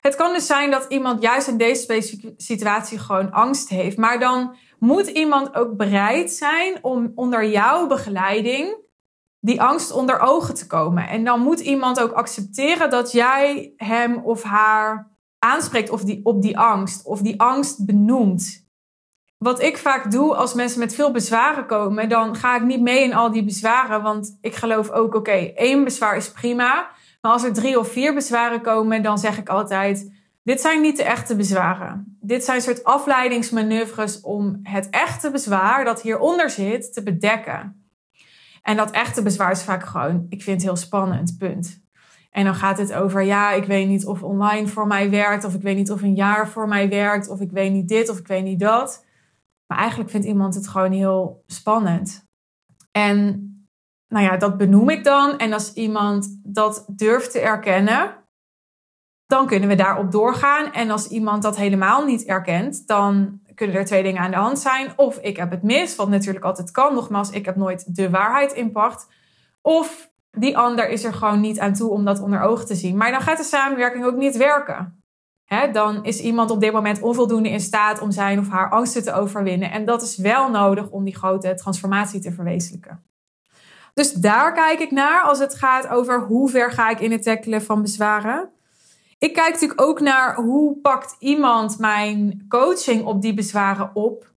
Het 0.00 0.14
kan 0.14 0.32
dus 0.32 0.46
zijn 0.46 0.70
dat 0.70 0.86
iemand 0.88 1.22
juist 1.22 1.48
in 1.48 1.56
deze 1.56 1.82
specifieke 1.82 2.34
situatie 2.36 2.98
gewoon 2.98 3.30
angst 3.30 3.68
heeft. 3.68 3.96
Maar 3.96 4.18
dan 4.18 4.56
moet 4.78 5.06
iemand 5.06 5.54
ook 5.54 5.76
bereid 5.76 6.32
zijn 6.32 6.78
om 6.82 7.12
onder 7.14 7.44
jouw 7.44 7.86
begeleiding 7.86 8.82
die 9.44 9.62
angst 9.62 9.92
onder 9.92 10.20
ogen 10.20 10.54
te 10.54 10.66
komen. 10.66 11.08
En 11.08 11.24
dan 11.24 11.40
moet 11.40 11.60
iemand 11.60 12.00
ook 12.00 12.12
accepteren 12.12 12.90
dat 12.90 13.12
jij 13.12 13.72
hem 13.76 14.16
of 14.16 14.42
haar 14.42 15.10
aanspreekt 15.38 15.90
of 15.90 16.02
die, 16.02 16.20
op 16.22 16.42
die 16.42 16.58
angst, 16.58 17.06
of 17.06 17.20
die 17.20 17.40
angst 17.40 17.86
benoemt. 17.86 18.68
Wat 19.38 19.62
ik 19.62 19.78
vaak 19.78 20.10
doe 20.10 20.34
als 20.34 20.54
mensen 20.54 20.78
met 20.80 20.94
veel 20.94 21.10
bezwaren 21.10 21.66
komen, 21.66 22.08
dan 22.08 22.36
ga 22.36 22.56
ik 22.56 22.62
niet 22.62 22.80
mee 22.80 23.04
in 23.04 23.14
al 23.14 23.32
die 23.32 23.44
bezwaren, 23.44 24.02
want 24.02 24.38
ik 24.40 24.54
geloof 24.54 24.90
ook, 24.90 25.14
oké, 25.14 25.52
één 25.54 25.84
bezwaar 25.84 26.16
is 26.16 26.32
prima. 26.32 26.88
Maar 27.20 27.32
als 27.32 27.44
er 27.44 27.52
drie 27.52 27.78
of 27.78 27.88
vier 27.88 28.14
bezwaren 28.14 28.60
komen, 28.60 29.02
dan 29.02 29.18
zeg 29.18 29.38
ik 29.38 29.48
altijd: 29.48 30.12
dit 30.42 30.60
zijn 30.60 30.80
niet 30.80 30.96
de 30.96 31.04
echte 31.04 31.36
bezwaren. 31.36 32.18
Dit 32.20 32.44
zijn 32.44 32.60
soort 32.60 32.84
afleidingsmanoeuvres 32.84 34.20
om 34.20 34.60
het 34.62 34.90
echte 34.90 35.30
bezwaar 35.30 35.84
dat 35.84 36.02
hieronder 36.02 36.50
zit 36.50 36.92
te 36.92 37.02
bedekken. 37.02 37.83
En 38.64 38.76
dat 38.76 38.90
echte 38.90 39.22
bezwaar 39.22 39.50
is 39.50 39.62
vaak 39.62 39.84
gewoon, 39.84 40.26
ik 40.28 40.42
vind 40.42 40.56
het 40.56 40.70
heel 40.70 40.76
spannend, 40.76 41.38
punt. 41.38 41.82
En 42.30 42.44
dan 42.44 42.54
gaat 42.54 42.78
het 42.78 42.92
over, 42.92 43.22
ja, 43.22 43.50
ik 43.50 43.64
weet 43.64 43.88
niet 43.88 44.06
of 44.06 44.22
online 44.22 44.68
voor 44.68 44.86
mij 44.86 45.10
werkt, 45.10 45.44
of 45.44 45.54
ik 45.54 45.62
weet 45.62 45.76
niet 45.76 45.90
of 45.90 46.02
een 46.02 46.14
jaar 46.14 46.48
voor 46.48 46.68
mij 46.68 46.88
werkt, 46.88 47.28
of 47.28 47.40
ik 47.40 47.50
weet 47.50 47.72
niet 47.72 47.88
dit, 47.88 48.08
of 48.08 48.18
ik 48.18 48.26
weet 48.26 48.44
niet 48.44 48.60
dat. 48.60 49.04
Maar 49.66 49.78
eigenlijk 49.78 50.10
vindt 50.10 50.26
iemand 50.26 50.54
het 50.54 50.68
gewoon 50.68 50.92
heel 50.92 51.42
spannend. 51.46 52.26
En 52.90 53.48
nou 54.08 54.24
ja, 54.24 54.36
dat 54.36 54.56
benoem 54.56 54.88
ik 54.88 55.04
dan. 55.04 55.38
En 55.38 55.52
als 55.52 55.72
iemand 55.72 56.40
dat 56.42 56.84
durft 56.88 57.30
te 57.30 57.40
erkennen, 57.40 58.16
dan 59.26 59.46
kunnen 59.46 59.68
we 59.68 59.74
daarop 59.74 60.12
doorgaan. 60.12 60.72
En 60.72 60.90
als 60.90 61.08
iemand 61.08 61.42
dat 61.42 61.56
helemaal 61.56 62.04
niet 62.04 62.24
erkent, 62.24 62.86
dan 62.86 63.40
kunnen 63.54 63.76
er 63.76 63.84
twee 63.84 64.02
dingen 64.02 64.22
aan 64.22 64.30
de 64.30 64.36
hand 64.36 64.58
zijn. 64.58 64.92
Of 64.96 65.18
ik 65.18 65.36
heb 65.36 65.50
het 65.50 65.62
mis, 65.62 65.96
wat 65.96 66.08
natuurlijk 66.08 66.44
altijd 66.44 66.70
kan. 66.70 66.94
Nogmaals, 66.94 67.30
ik 67.30 67.44
heb 67.44 67.56
nooit 67.56 67.96
de 67.96 68.10
waarheid 68.10 68.52
in 68.52 68.72
pacht. 68.72 69.06
Of 69.62 70.10
die 70.30 70.58
ander 70.58 70.88
is 70.88 71.04
er 71.04 71.14
gewoon 71.14 71.40
niet 71.40 71.58
aan 71.58 71.74
toe 71.74 71.90
om 71.90 72.04
dat 72.04 72.20
onder 72.20 72.40
ogen 72.40 72.66
te 72.66 72.74
zien. 72.74 72.96
Maar 72.96 73.10
dan 73.10 73.20
gaat 73.20 73.38
de 73.38 73.44
samenwerking 73.44 74.04
ook 74.04 74.16
niet 74.16 74.36
werken. 74.36 75.02
dan 75.72 76.04
is 76.04 76.20
iemand 76.20 76.50
op 76.50 76.60
dit 76.60 76.72
moment 76.72 77.00
onvoldoende 77.00 77.50
in 77.50 77.60
staat 77.60 78.00
om 78.00 78.10
zijn 78.10 78.38
of 78.38 78.48
haar 78.48 78.70
angsten 78.70 79.02
te 79.02 79.12
overwinnen. 79.12 79.70
En 79.70 79.84
dat 79.84 80.02
is 80.02 80.16
wel 80.16 80.50
nodig 80.50 80.90
om 80.90 81.04
die 81.04 81.16
grote 81.16 81.54
transformatie 81.54 82.20
te 82.20 82.32
verwezenlijken. 82.32 83.04
Dus 83.94 84.12
daar 84.12 84.52
kijk 84.52 84.80
ik 84.80 84.90
naar 84.90 85.22
als 85.22 85.38
het 85.38 85.54
gaat 85.54 85.88
over 85.88 86.20
hoe 86.20 86.48
ver 86.50 86.72
ga 86.72 86.90
ik 86.90 87.00
in 87.00 87.12
het 87.12 87.22
tackelen 87.22 87.62
van 87.62 87.82
bezwaren. 87.82 88.53
Ik 89.24 89.32
kijk 89.32 89.52
natuurlijk 89.52 89.80
ook 89.80 90.00
naar 90.00 90.36
hoe 90.36 90.78
pakt 90.80 91.16
iemand 91.18 91.78
mijn 91.78 92.44
coaching 92.48 93.04
op 93.04 93.22
die 93.22 93.34
bezwaren 93.34 93.90
op. 93.94 94.32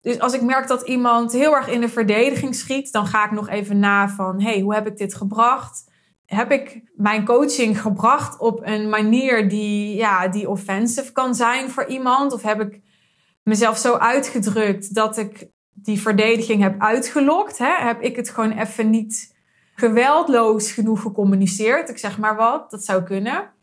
Dus 0.00 0.18
als 0.18 0.32
ik 0.32 0.42
merk 0.42 0.68
dat 0.68 0.82
iemand 0.82 1.32
heel 1.32 1.56
erg 1.56 1.68
in 1.68 1.80
de 1.80 1.88
verdediging 1.88 2.54
schiet, 2.54 2.92
dan 2.92 3.06
ga 3.06 3.24
ik 3.24 3.30
nog 3.30 3.48
even 3.48 3.78
na 3.78 4.08
van, 4.08 4.40
hey, 4.40 4.60
hoe 4.60 4.74
heb 4.74 4.86
ik 4.86 4.96
dit 4.96 5.14
gebracht? 5.14 5.90
Heb 6.26 6.50
ik 6.52 6.82
mijn 6.94 7.24
coaching 7.24 7.80
gebracht 7.80 8.38
op 8.38 8.60
een 8.62 8.88
manier 8.88 9.48
die, 9.48 9.96
ja, 9.96 10.28
die 10.28 10.48
offensive 10.48 11.12
kan 11.12 11.34
zijn 11.34 11.70
voor 11.70 11.86
iemand? 11.86 12.32
Of 12.32 12.42
heb 12.42 12.60
ik 12.60 12.80
mezelf 13.42 13.78
zo 13.78 13.94
uitgedrukt 13.94 14.94
dat 14.94 15.16
ik 15.16 15.48
die 15.72 16.00
verdediging 16.00 16.62
heb 16.62 16.80
uitgelokt? 16.80 17.58
Hè? 17.58 17.74
Heb 17.78 18.00
ik 18.00 18.16
het 18.16 18.30
gewoon 18.30 18.52
even 18.52 18.90
niet 18.90 19.36
geweldloos 19.74 20.72
genoeg 20.72 21.00
gecommuniceerd? 21.00 21.88
Ik 21.88 21.98
zeg 21.98 22.18
maar 22.18 22.36
wat, 22.36 22.70
dat 22.70 22.84
zou 22.84 23.02
kunnen. 23.02 23.58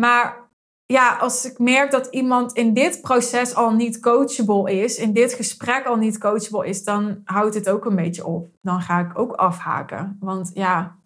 Maar 0.00 0.50
ja, 0.86 1.16
als 1.16 1.44
ik 1.44 1.58
merk 1.58 1.90
dat 1.90 2.06
iemand 2.06 2.52
in 2.52 2.74
dit 2.74 3.00
proces 3.00 3.54
al 3.54 3.70
niet 3.70 4.00
coachable 4.00 4.72
is, 4.72 4.96
in 4.96 5.12
dit 5.12 5.32
gesprek 5.32 5.86
al 5.86 5.96
niet 5.96 6.18
coachable 6.18 6.68
is, 6.68 6.84
dan 6.84 7.20
houdt 7.24 7.54
het 7.54 7.68
ook 7.68 7.84
een 7.84 7.96
beetje 7.96 8.26
op. 8.26 8.48
Dan 8.62 8.80
ga 8.80 8.98
ik 9.00 9.18
ook 9.18 9.32
afhaken. 9.32 10.16
Want 10.20 10.50
ja, 10.54 10.98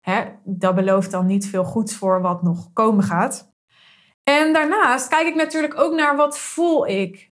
hè, 0.00 0.24
dat 0.44 0.74
belooft 0.74 1.10
dan 1.10 1.26
niet 1.26 1.46
veel 1.46 1.64
goeds 1.64 1.96
voor 1.96 2.20
wat 2.20 2.42
nog 2.42 2.72
komen 2.72 3.04
gaat. 3.04 3.52
En 4.22 4.52
daarnaast 4.52 5.08
kijk 5.08 5.26
ik 5.26 5.34
natuurlijk 5.34 5.78
ook 5.78 5.94
naar 5.94 6.16
wat 6.16 6.38
voel 6.38 6.86
ik. 6.86 7.30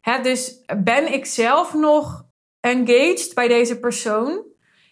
Hè, 0.00 0.22
dus 0.22 0.64
ben 0.76 1.12
ik 1.12 1.26
zelf 1.26 1.74
nog 1.74 2.26
engaged 2.60 3.34
bij 3.34 3.48
deze 3.48 3.78
persoon? 3.78 4.44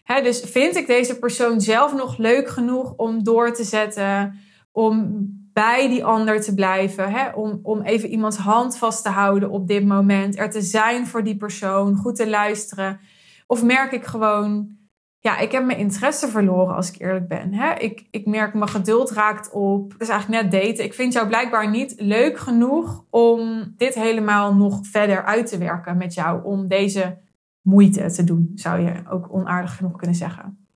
Hè, 0.03 0.23
dus 0.23 0.41
vind 0.41 0.77
ik 0.77 0.87
deze 0.87 1.19
persoon 1.19 1.61
zelf 1.61 1.95
nog 1.95 2.17
leuk 2.17 2.49
genoeg 2.49 2.95
om 2.97 3.23
door 3.25 3.53
te 3.53 3.65
zetten? 3.65 4.41
Om 4.77 5.27
bij 5.53 5.89
die 5.89 6.05
ander 6.05 6.41
te 6.41 6.55
blijven. 6.55 7.11
Hè? 7.11 7.31
Om, 7.31 7.61
om 7.63 7.83
even 7.83 8.09
iemands 8.09 8.37
hand 8.37 8.79
vast 8.79 9.03
te 9.03 9.09
houden 9.09 9.51
op 9.51 9.69
dit 9.69 9.87
moment. 9.87 10.39
Er 10.39 10.51
te 10.51 10.61
zijn 10.61 11.07
voor 11.07 11.25
die 11.25 11.37
persoon. 11.37 11.97
Goed 11.97 12.17
te 12.17 12.29
luisteren. 12.29 13.01
Of 13.47 13.63
merk 13.63 13.93
ik 13.93 14.05
gewoon, 14.05 14.77
ja, 15.19 15.39
ik 15.39 15.53
heb 15.53 15.65
mijn 15.65 15.79
interesse 15.79 16.29
verloren 16.29 16.75
als 16.75 16.89
ik 16.91 17.01
eerlijk 17.01 17.29
ben. 17.29 17.55
Hè? 17.55 17.75
Ik, 17.75 18.07
ik 18.11 18.27
merk 18.27 18.55
mijn 18.55 18.69
geduld 18.69 19.11
raakt 19.11 19.51
op. 19.51 19.93
Het 19.93 20.01
is 20.01 20.09
eigenlijk 20.09 20.43
net 20.43 20.53
daten. 20.53 20.85
Ik 20.85 20.95
vind 20.95 21.13
jou 21.13 21.27
blijkbaar 21.27 21.71
niet 21.71 21.95
leuk 21.99 22.39
genoeg 22.39 23.05
om 23.11 23.73
dit 23.77 23.95
helemaal 23.95 24.55
nog 24.55 24.81
verder 24.83 25.25
uit 25.25 25.47
te 25.47 25.59
werken 25.59 25.97
met 25.97 26.15
jou. 26.15 26.45
Om 26.45 26.69
deze 26.69 27.19
moeite 27.63 28.11
te 28.13 28.25
doen, 28.25 28.53
zou 28.55 28.81
je 28.81 28.93
ook 29.11 29.27
onaardig 29.31 29.77
genoeg 29.77 29.97
kunnen 29.97 30.17
zeggen. 30.17 30.67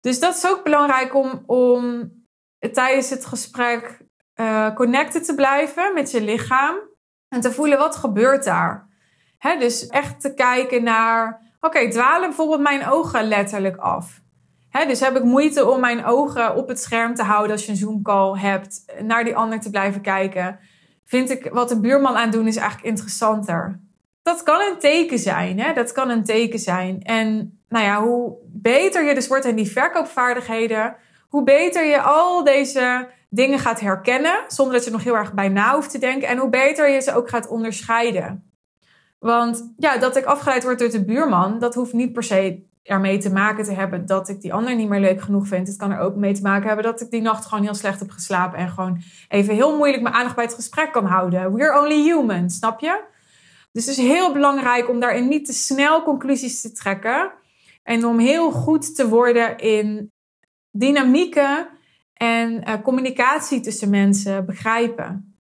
Dus 0.00 0.20
dat 0.20 0.36
is 0.36 0.46
ook 0.46 0.64
belangrijk 0.64 1.14
om, 1.14 1.42
om 1.46 2.10
tijdens 2.72 3.10
het 3.10 3.26
gesprek 3.26 3.98
uh, 4.40 4.74
connected 4.74 5.24
te 5.24 5.34
blijven 5.34 5.94
met 5.94 6.10
je 6.10 6.22
lichaam. 6.22 6.76
En 7.28 7.40
te 7.40 7.52
voelen 7.52 7.78
wat 7.78 7.96
gebeurt 7.96 8.44
daar. 8.44 8.88
Hè, 9.38 9.58
dus 9.58 9.86
echt 9.86 10.20
te 10.20 10.34
kijken 10.34 10.82
naar, 10.82 11.40
oké, 11.60 11.90
dwalen 11.90 12.28
bijvoorbeeld 12.28 12.60
mijn 12.60 12.86
ogen 12.86 13.28
letterlijk 13.28 13.76
af. 13.76 14.20
Hè, 14.68 14.86
dus 14.86 15.00
heb 15.00 15.16
ik 15.16 15.24
moeite 15.24 15.70
om 15.70 15.80
mijn 15.80 16.04
ogen 16.04 16.56
op 16.56 16.68
het 16.68 16.80
scherm 16.80 17.14
te 17.14 17.22
houden 17.22 17.52
als 17.52 17.64
je 17.64 17.70
een 17.70 17.76
Zoom 17.76 18.02
call 18.02 18.38
hebt, 18.38 18.84
naar 19.02 19.24
die 19.24 19.36
ander 19.36 19.60
te 19.60 19.70
blijven 19.70 20.00
kijken. 20.00 20.58
Vind 21.04 21.30
ik 21.30 21.48
wat 21.52 21.68
de 21.68 21.80
buurman 21.80 22.16
aan 22.16 22.30
doen 22.30 22.46
is 22.46 22.56
eigenlijk 22.56 22.88
interessanter. 22.88 23.80
Dat 24.22 24.42
kan 24.42 24.60
een 24.60 24.78
teken 24.78 25.18
zijn, 25.18 25.60
hè? 25.60 25.72
dat 25.72 25.92
kan 25.92 26.10
een 26.10 26.24
teken 26.24 26.58
zijn. 26.58 27.02
En 27.02 27.60
nou 27.68 27.84
ja, 27.84 28.02
hoe 28.02 28.36
beter 28.46 29.04
je 29.04 29.14
dus 29.14 29.28
wordt 29.28 29.44
in 29.44 29.56
die 29.56 29.70
verkoopvaardigheden, 29.70 30.96
hoe 31.30 31.44
beter 31.44 31.86
je 31.86 32.00
al 32.00 32.44
deze 32.44 33.08
dingen 33.28 33.58
gaat 33.58 33.80
herkennen, 33.80 34.44
zonder 34.48 34.74
dat 34.74 34.84
je 34.84 34.90
nog 34.90 35.04
heel 35.04 35.16
erg 35.16 35.34
bij 35.34 35.48
na 35.48 35.74
hoeft 35.74 35.90
te 35.90 35.98
denken. 35.98 36.28
En 36.28 36.38
hoe 36.38 36.50
beter 36.50 36.90
je 36.90 37.00
ze 37.00 37.14
ook 37.14 37.28
gaat 37.28 37.48
onderscheiden. 37.48 38.52
Want 39.18 39.72
ja, 39.76 39.96
dat 39.96 40.16
ik 40.16 40.24
afgeleid 40.24 40.62
word 40.62 40.78
door 40.78 40.90
de 40.90 41.04
buurman, 41.04 41.58
dat 41.58 41.74
hoeft 41.74 41.92
niet 41.92 42.12
per 42.12 42.22
se 42.22 42.68
ermee 42.82 43.18
te 43.18 43.32
maken 43.32 43.64
te 43.64 43.72
hebben 43.72 44.06
dat 44.06 44.28
ik 44.28 44.40
die 44.40 44.52
ander 44.54 44.76
niet 44.76 44.88
meer 44.88 45.00
leuk 45.00 45.20
genoeg 45.20 45.46
vind. 45.46 45.66
Het 45.66 45.76
kan 45.76 45.90
er 45.90 45.98
ook 45.98 46.16
mee 46.16 46.34
te 46.34 46.42
maken 46.42 46.66
hebben 46.66 46.84
dat 46.84 47.00
ik 47.00 47.10
die 47.10 47.22
nacht 47.22 47.46
gewoon 47.46 47.64
heel 47.64 47.74
slecht 47.74 48.00
heb 48.00 48.10
geslapen 48.10 48.58
en 48.58 48.68
gewoon 48.68 49.00
even 49.28 49.54
heel 49.54 49.76
moeilijk 49.76 50.02
mijn 50.02 50.14
aandacht 50.14 50.34
bij 50.34 50.44
het 50.44 50.54
gesprek 50.54 50.92
kan 50.92 51.04
houden. 51.04 51.54
We're 51.54 51.80
only 51.80 52.02
human, 52.02 52.50
snap 52.50 52.80
je? 52.80 53.00
Dus 53.72 53.86
het 53.86 53.98
is 53.98 54.04
heel 54.04 54.32
belangrijk 54.32 54.88
om 54.88 55.00
daarin 55.00 55.28
niet 55.28 55.46
te 55.46 55.52
snel 55.52 56.02
conclusies 56.02 56.60
te 56.60 56.72
trekken 56.72 57.32
en 57.82 58.04
om 58.04 58.18
heel 58.18 58.50
goed 58.50 58.96
te 58.96 59.08
worden 59.08 59.58
in 59.58 60.12
dynamieken 60.70 61.68
en 62.14 62.68
uh, 62.68 62.74
communicatie 62.82 63.60
tussen 63.60 63.90
mensen 63.90 64.46
begrijpen. 64.46 65.34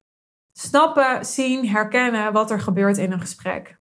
Snappen, 0.52 1.24
zien, 1.24 1.68
herkennen 1.68 2.32
wat 2.32 2.50
er 2.50 2.60
gebeurt 2.60 2.98
in 2.98 3.12
een 3.12 3.20
gesprek. 3.20 3.78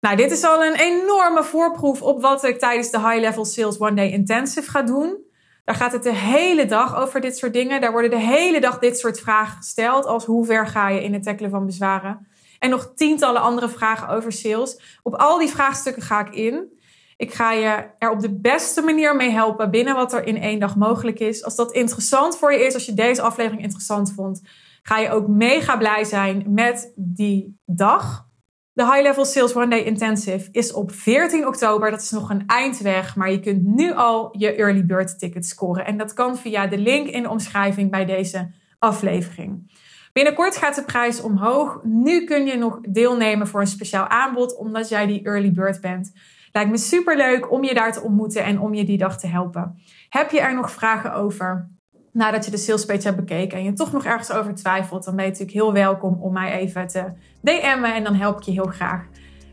Nou, 0.00 0.16
dit 0.16 0.30
is 0.30 0.44
al 0.44 0.64
een 0.64 0.74
enorme 0.74 1.44
voorproef 1.44 2.02
op 2.02 2.22
wat 2.22 2.44
ik 2.44 2.58
tijdens 2.58 2.90
de 2.90 2.98
High 2.98 3.20
Level 3.20 3.44
Sales 3.44 3.78
One 3.78 3.94
Day 3.94 4.10
Intensive 4.10 4.70
ga 4.70 4.82
doen. 4.82 5.30
Daar 5.64 5.74
gaat 5.74 5.92
het 5.92 6.02
de 6.02 6.14
hele 6.14 6.66
dag 6.66 6.96
over 6.96 7.20
dit 7.20 7.36
soort 7.36 7.52
dingen. 7.52 7.80
Daar 7.80 7.92
worden 7.92 8.10
de 8.10 8.18
hele 8.18 8.60
dag 8.60 8.78
dit 8.78 8.98
soort 8.98 9.20
vragen 9.20 9.56
gesteld, 9.56 10.06
als 10.06 10.24
hoe 10.24 10.44
ver 10.44 10.66
ga 10.66 10.88
je 10.88 11.02
in 11.02 11.12
het 11.12 11.22
tackelen 11.22 11.50
van 11.50 11.66
bezwaren. 11.66 12.26
En 12.58 12.70
nog 12.70 12.92
tientallen 12.94 13.42
andere 13.42 13.68
vragen 13.68 14.08
over 14.08 14.32
sales. 14.32 15.00
Op 15.02 15.14
al 15.14 15.38
die 15.38 15.48
vraagstukken 15.48 16.02
ga 16.02 16.26
ik 16.26 16.34
in. 16.34 16.80
Ik 17.22 17.34
ga 17.34 17.52
je 17.52 17.84
er 17.98 18.10
op 18.10 18.20
de 18.20 18.40
beste 18.40 18.82
manier 18.82 19.16
mee 19.16 19.30
helpen 19.30 19.70
binnen 19.70 19.94
wat 19.94 20.12
er 20.12 20.26
in 20.26 20.36
één 20.36 20.58
dag 20.58 20.76
mogelijk 20.76 21.18
is. 21.20 21.44
Als 21.44 21.56
dat 21.56 21.72
interessant 21.72 22.38
voor 22.38 22.52
je 22.52 22.64
is, 22.64 22.74
als 22.74 22.86
je 22.86 22.94
deze 22.94 23.22
aflevering 23.22 23.62
interessant 23.62 24.12
vond, 24.12 24.42
ga 24.82 24.98
je 24.98 25.10
ook 25.10 25.28
mega 25.28 25.76
blij 25.76 26.04
zijn 26.04 26.44
met 26.48 26.92
die 26.96 27.60
dag. 27.64 28.26
De 28.72 28.84
High 28.84 29.02
Level 29.02 29.24
Sales 29.24 29.54
One 29.54 29.68
Day 29.68 29.78
Intensive 29.78 30.48
is 30.52 30.72
op 30.72 30.92
14 30.92 31.46
oktober. 31.46 31.90
Dat 31.90 32.02
is 32.02 32.10
nog 32.10 32.30
een 32.30 32.46
eindweg, 32.46 33.16
maar 33.16 33.30
je 33.30 33.40
kunt 33.40 33.62
nu 33.64 33.92
al 33.92 34.34
je 34.38 34.54
early 34.54 34.86
bird 34.86 35.18
ticket 35.18 35.46
scoren. 35.46 35.86
En 35.86 35.96
dat 35.96 36.12
kan 36.12 36.36
via 36.36 36.66
de 36.66 36.78
link 36.78 37.08
in 37.08 37.22
de 37.22 37.30
omschrijving 37.30 37.90
bij 37.90 38.04
deze 38.04 38.50
aflevering. 38.78 39.72
Binnenkort 40.12 40.56
gaat 40.56 40.74
de 40.74 40.84
prijs 40.84 41.20
omhoog. 41.20 41.80
Nu 41.82 42.24
kun 42.24 42.46
je 42.46 42.56
nog 42.56 42.80
deelnemen 42.80 43.46
voor 43.46 43.60
een 43.60 43.66
speciaal 43.66 44.06
aanbod, 44.08 44.56
omdat 44.56 44.88
jij 44.88 45.06
die 45.06 45.24
early 45.24 45.52
bird 45.52 45.80
bent. 45.80 46.12
Lijkt 46.52 46.70
me 46.70 46.78
super 46.78 47.16
leuk 47.16 47.52
om 47.52 47.64
je 47.64 47.74
daar 47.74 47.92
te 47.92 48.02
ontmoeten 48.02 48.44
en 48.44 48.60
om 48.60 48.74
je 48.74 48.84
die 48.84 48.98
dag 48.98 49.18
te 49.18 49.26
helpen. 49.26 49.82
Heb 50.08 50.30
je 50.30 50.40
er 50.40 50.54
nog 50.54 50.70
vragen 50.70 51.14
over? 51.14 51.70
Nadat 52.12 52.44
je 52.44 52.50
de 52.50 52.56
sales 52.56 52.84
page 52.84 53.02
hebt 53.02 53.16
bekeken 53.16 53.58
en 53.58 53.64
je 53.64 53.72
toch 53.72 53.92
nog 53.92 54.04
ergens 54.04 54.32
over 54.32 54.54
twijfelt, 54.54 55.04
dan 55.04 55.16
ben 55.16 55.24
je 55.24 55.30
natuurlijk 55.30 55.58
heel 55.58 55.72
welkom 55.72 56.18
om 56.20 56.32
mij 56.32 56.52
even 56.52 56.86
te 56.86 57.12
DM'en 57.42 57.94
en 57.94 58.04
dan 58.04 58.14
help 58.14 58.38
ik 58.38 58.42
je 58.42 58.52
heel 58.52 58.66
graag 58.66 59.06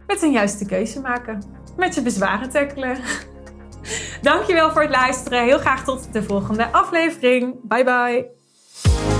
met 0.07 0.21
een 0.21 0.31
juiste 0.31 0.65
keuze 0.65 1.01
maken. 1.01 1.43
Met 1.77 1.95
je 1.95 2.01
bezwaren 2.01 2.49
tackelen. 2.49 2.97
Dankjewel 4.21 4.71
voor 4.71 4.81
het 4.81 4.91
luisteren. 4.91 5.43
Heel 5.43 5.59
graag 5.59 5.83
tot 5.83 6.13
de 6.13 6.23
volgende 6.23 6.71
aflevering. 6.71 7.55
Bye 7.63 7.83
bye. 7.83 9.18